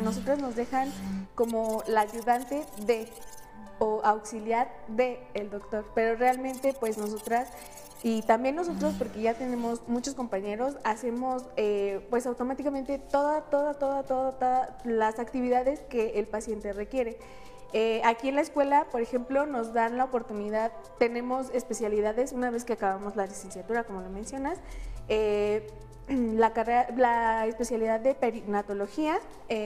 Nosotros 0.06 0.38
nos 0.38 0.54
dejan 0.54 0.90
como 1.34 1.82
la 1.88 2.02
ayudante 2.02 2.64
de 2.86 3.08
o 3.80 4.00
auxiliar 4.04 4.70
de 4.88 5.20
el 5.34 5.50
doctor, 5.50 5.84
pero 5.94 6.16
realmente 6.16 6.74
pues 6.78 6.96
nosotras 6.96 7.48
y 8.04 8.22
también 8.22 8.54
nosotros, 8.54 8.94
porque 8.96 9.20
ya 9.20 9.34
tenemos 9.34 9.82
muchos 9.88 10.14
compañeros, 10.14 10.76
hacemos 10.84 11.44
eh, 11.56 12.06
pues 12.08 12.24
automáticamente 12.26 12.98
toda, 12.98 13.42
toda, 13.50 13.74
toda, 13.74 14.04
todas 14.04 14.68
las 14.84 15.18
actividades 15.18 15.80
que 15.80 16.20
el 16.20 16.26
paciente 16.26 16.72
requiere. 16.72 17.18
Eh, 17.72 18.00
aquí 18.04 18.28
en 18.28 18.36
la 18.36 18.42
escuela, 18.42 18.86
por 18.92 19.00
ejemplo, 19.00 19.44
nos 19.44 19.72
dan 19.72 19.98
la 19.98 20.04
oportunidad, 20.04 20.70
tenemos 21.00 21.50
especialidades 21.52 22.30
una 22.32 22.50
vez 22.50 22.64
que 22.64 22.74
acabamos 22.74 23.16
la 23.16 23.26
licenciatura, 23.26 23.82
como 23.82 24.02
lo 24.02 24.08
mencionas. 24.08 24.60
Eh, 25.08 25.66
la, 26.36 26.52
carrera, 26.52 26.88
la 26.96 27.46
especialidad 27.46 28.00
de 28.00 28.14
perinatología, 28.14 29.18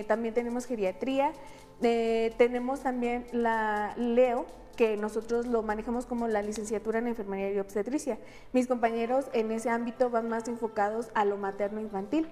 también 0.06 0.34
tenemos 0.34 0.66
geriatría, 0.66 1.32
tenemos 1.80 2.80
también 2.80 3.26
la 3.32 3.94
LEO, 3.96 4.46
que 4.80 4.96
nosotros 4.96 5.46
lo 5.46 5.62
manejamos 5.62 6.06
como 6.06 6.26
la 6.26 6.40
licenciatura 6.40 7.00
en 7.00 7.08
enfermería 7.08 7.52
y 7.52 7.58
obstetricia. 7.58 8.18
Mis 8.54 8.66
compañeros 8.66 9.26
en 9.34 9.50
ese 9.50 9.68
ámbito 9.68 10.08
van 10.08 10.30
más 10.30 10.48
enfocados 10.48 11.10
a 11.12 11.26
lo 11.26 11.36
materno 11.36 11.80
infantil. 11.80 12.28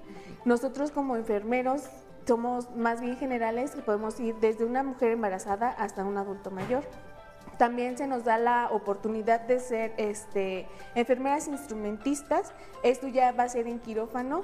Nosotros 0.47 0.91
como 0.91 1.17
enfermeros 1.17 1.83
somos 2.27 2.75
más 2.75 3.03
bien 3.03 3.19
generales 3.19 3.73
y 3.77 3.83
podemos 3.83 4.19
ir 4.19 4.35
desde 4.37 4.65
una 4.65 4.83
mujer 4.83 5.13
embarazada 5.13 5.69
hasta 5.69 6.07
un 6.07 6.17
adulto 6.17 6.51
mayor. 6.51 6.85
También 7.59 7.99
se 7.99 8.07
nos 8.07 8.25
da 8.25 8.39
la 8.39 8.69
oportunidad 8.71 9.41
de 9.41 9.61
ser 9.61 9.93
este, 9.97 10.67
enfermeras 10.95 11.49
instrumentistas. 11.49 12.53
Esto 12.83 13.09
ya 13.09 13.33
va 13.33 13.43
a 13.45 13.49
ser 13.49 13.67
en 13.67 13.81
quirófano 13.81 14.43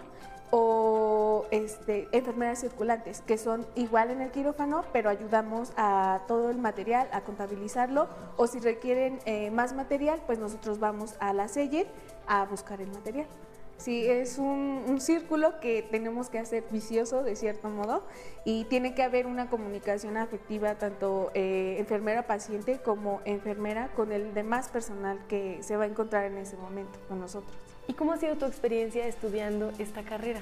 o 0.50 1.46
este, 1.50 2.08
enfermeras 2.12 2.60
circulantes, 2.60 3.22
que 3.22 3.38
son 3.38 3.66
igual 3.74 4.10
en 4.10 4.20
el 4.20 4.30
quirófano, 4.30 4.84
pero 4.92 5.10
ayudamos 5.10 5.72
a 5.76 6.20
todo 6.28 6.50
el 6.50 6.58
material, 6.58 7.08
a 7.12 7.22
contabilizarlo, 7.22 8.08
o 8.36 8.46
si 8.46 8.60
requieren 8.60 9.18
eh, 9.24 9.50
más 9.50 9.72
material, 9.72 10.20
pues 10.26 10.38
nosotros 10.38 10.78
vamos 10.78 11.16
a 11.18 11.32
la 11.32 11.48
selle 11.48 11.86
a 12.26 12.44
buscar 12.44 12.80
el 12.80 12.90
material. 12.92 13.26
Sí, 13.76 14.06
es 14.06 14.38
un, 14.38 15.00
círculo 15.00 15.58
que 15.60 15.82
tenemos 15.82 16.30
que 16.30 16.38
hacer 16.38 16.64
vicioso 16.70 17.22
de 17.24 17.36
cierto 17.36 17.68
modo 17.68 18.04
y 18.44 18.64
tiene 18.64 18.94
que 18.94 19.02
haber 19.02 19.26
una 19.26 19.50
comunicación 19.50 20.16
afectiva 20.16 20.76
tanto 20.76 21.30
eh, 21.34 21.76
enfermera-paciente 21.80 22.78
como 22.78 23.20
enfermera 23.24 23.88
con 23.96 24.12
el 24.12 24.32
demás 24.32 24.68
personal 24.68 25.18
que 25.28 25.62
se 25.62 25.76
va 25.76 25.84
a 25.84 25.86
encontrar 25.88 26.24
en 26.24 26.38
ese 26.38 26.56
momento 26.56 26.98
con 27.08 27.20
nosotros. 27.20 27.54
¿Y 27.88 27.94
cómo 27.94 28.12
ha 28.12 28.16
sido 28.16 28.36
tu 28.36 28.46
experiencia 28.46 29.06
estudiando 29.06 29.72
esta 29.78 30.02
carrera? 30.02 30.40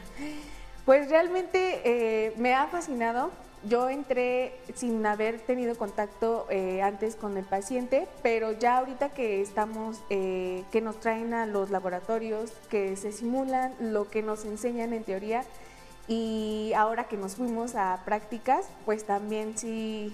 Pues 0.84 1.08
realmente 1.10 1.80
eh, 1.84 2.34
me 2.36 2.54
ha 2.54 2.66
fascinado. 2.66 3.30
Yo 3.68 3.88
entré 3.88 4.58
sin 4.74 5.06
haber 5.06 5.40
tenido 5.40 5.76
contacto 5.76 6.46
eh, 6.50 6.82
antes 6.82 7.14
con 7.14 7.36
el 7.36 7.44
paciente, 7.44 8.08
pero 8.20 8.50
ya 8.50 8.78
ahorita 8.78 9.10
que 9.10 9.40
estamos, 9.40 10.02
eh, 10.10 10.64
que 10.72 10.80
nos 10.80 10.98
traen 10.98 11.32
a 11.32 11.46
los 11.46 11.70
laboratorios, 11.70 12.50
que 12.68 12.96
se 12.96 13.12
simulan 13.12 13.72
lo 13.78 14.10
que 14.10 14.22
nos 14.22 14.44
enseñan 14.44 14.92
en 14.92 15.04
teoría, 15.04 15.44
y 16.08 16.72
ahora 16.76 17.04
que 17.04 17.16
nos 17.16 17.36
fuimos 17.36 17.76
a 17.76 18.02
prácticas, 18.04 18.66
pues 18.84 19.04
también 19.04 19.56
sí 19.56 20.12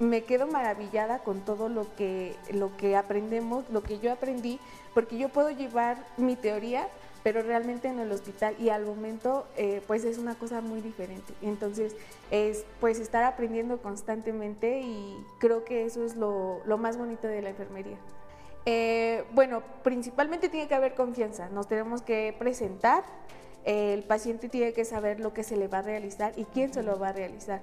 me 0.00 0.24
quedo 0.24 0.48
maravillada 0.48 1.20
con 1.20 1.42
todo 1.42 1.68
lo 1.68 1.94
que, 1.94 2.34
lo 2.52 2.76
que 2.76 2.96
aprendemos, 2.96 3.64
lo 3.70 3.82
que 3.82 4.00
yo 4.00 4.10
aprendí, 4.12 4.58
porque 4.94 5.16
yo 5.16 5.28
puedo 5.28 5.50
llevar 5.50 6.04
mi 6.16 6.34
teoría, 6.34 6.88
pero 7.22 7.42
realmente 7.42 7.88
en 7.88 7.98
el 7.98 8.10
hospital 8.12 8.54
y 8.58 8.70
al 8.70 8.84
momento 8.84 9.46
eh, 9.56 9.82
pues 9.86 10.04
es 10.04 10.18
una 10.18 10.34
cosa 10.34 10.60
muy 10.60 10.80
diferente. 10.80 11.32
Entonces 11.42 11.94
es 12.30 12.64
pues 12.80 12.98
estar 12.98 13.24
aprendiendo 13.24 13.78
constantemente 13.78 14.80
y 14.80 15.16
creo 15.38 15.64
que 15.64 15.84
eso 15.84 16.04
es 16.04 16.16
lo, 16.16 16.62
más 16.78 16.96
bonito 16.96 17.28
de 17.28 17.42
la 17.42 17.50
enfermería. 17.50 17.98
Eh, 18.66 19.24
bueno, 19.32 19.62
principalmente 19.82 20.48
tiene 20.48 20.68
que 20.68 20.74
haber 20.74 20.94
confianza, 20.94 21.48
nos 21.48 21.66
tenemos 21.66 22.02
que 22.02 22.34
presentar, 22.38 23.04
el 23.64 24.02
paciente 24.04 24.48
tiene 24.48 24.72
que 24.72 24.84
saber 24.84 25.20
lo 25.20 25.32
que 25.32 25.44
se 25.44 25.56
le 25.56 25.68
va 25.68 25.78
a 25.78 25.82
realizar 25.82 26.32
y 26.36 26.44
quién 26.44 26.72
se 26.72 26.82
lo 26.82 26.98
va 26.98 27.08
a 27.08 27.12
realizar 27.12 27.60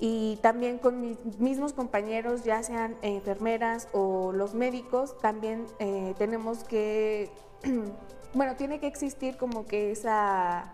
y 0.00 0.36
también 0.42 0.78
con 0.78 1.00
mis 1.00 1.18
mismos 1.38 1.72
compañeros, 1.72 2.44
ya 2.44 2.62
sean 2.62 2.96
enfermeras 3.02 3.88
o 3.92 4.32
los 4.32 4.54
médicos, 4.54 5.16
también 5.18 5.66
eh, 5.78 6.14
tenemos 6.18 6.64
que, 6.64 7.30
bueno, 8.34 8.56
tiene 8.56 8.80
que 8.80 8.86
existir 8.86 9.36
como 9.36 9.66
que 9.66 9.90
esa, 9.92 10.72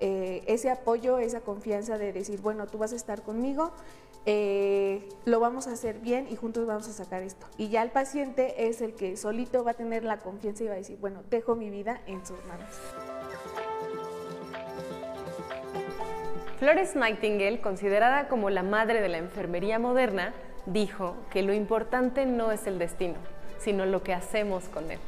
eh, 0.00 0.42
ese 0.46 0.70
apoyo, 0.70 1.18
esa 1.18 1.40
confianza 1.40 1.98
de 1.98 2.12
decir, 2.12 2.40
bueno, 2.40 2.66
tú 2.66 2.78
vas 2.78 2.92
a 2.92 2.96
estar 2.96 3.22
conmigo, 3.22 3.72
eh, 4.24 5.08
lo 5.24 5.40
vamos 5.40 5.66
a 5.66 5.72
hacer 5.72 5.98
bien 5.98 6.26
y 6.30 6.36
juntos 6.36 6.66
vamos 6.66 6.88
a 6.88 6.92
sacar 6.92 7.22
esto. 7.22 7.46
Y 7.58 7.68
ya 7.68 7.82
el 7.82 7.90
paciente 7.90 8.68
es 8.68 8.80
el 8.80 8.94
que 8.94 9.16
solito 9.16 9.64
va 9.64 9.72
a 9.72 9.74
tener 9.74 10.04
la 10.04 10.18
confianza 10.18 10.64
y 10.64 10.66
va 10.68 10.74
a 10.74 10.76
decir, 10.76 10.98
bueno, 10.98 11.22
dejo 11.30 11.54
mi 11.54 11.70
vida 11.70 12.00
en 12.06 12.24
sus 12.24 12.42
manos. 12.46 12.68
Flores 16.58 16.94
Nightingale, 16.94 17.60
considerada 17.60 18.28
como 18.28 18.48
la 18.48 18.62
madre 18.62 19.00
de 19.00 19.08
la 19.08 19.18
enfermería 19.18 19.80
moderna, 19.80 20.32
dijo 20.66 21.16
que 21.30 21.42
lo 21.42 21.52
importante 21.52 22.24
no 22.24 22.52
es 22.52 22.68
el 22.68 22.78
destino, 22.78 23.16
sino 23.58 23.84
lo 23.84 24.04
que 24.04 24.14
hacemos 24.14 24.68
con 24.68 24.88
él. 24.92 25.00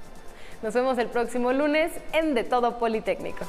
Nos 0.65 0.73
vemos 0.73 0.97
el 0.97 1.09
próximo 1.09 1.53
lunes 1.53 1.93
en 2.15 2.35
De 2.35 2.43
Todo 2.43 2.79
Politécnico. 2.79 3.45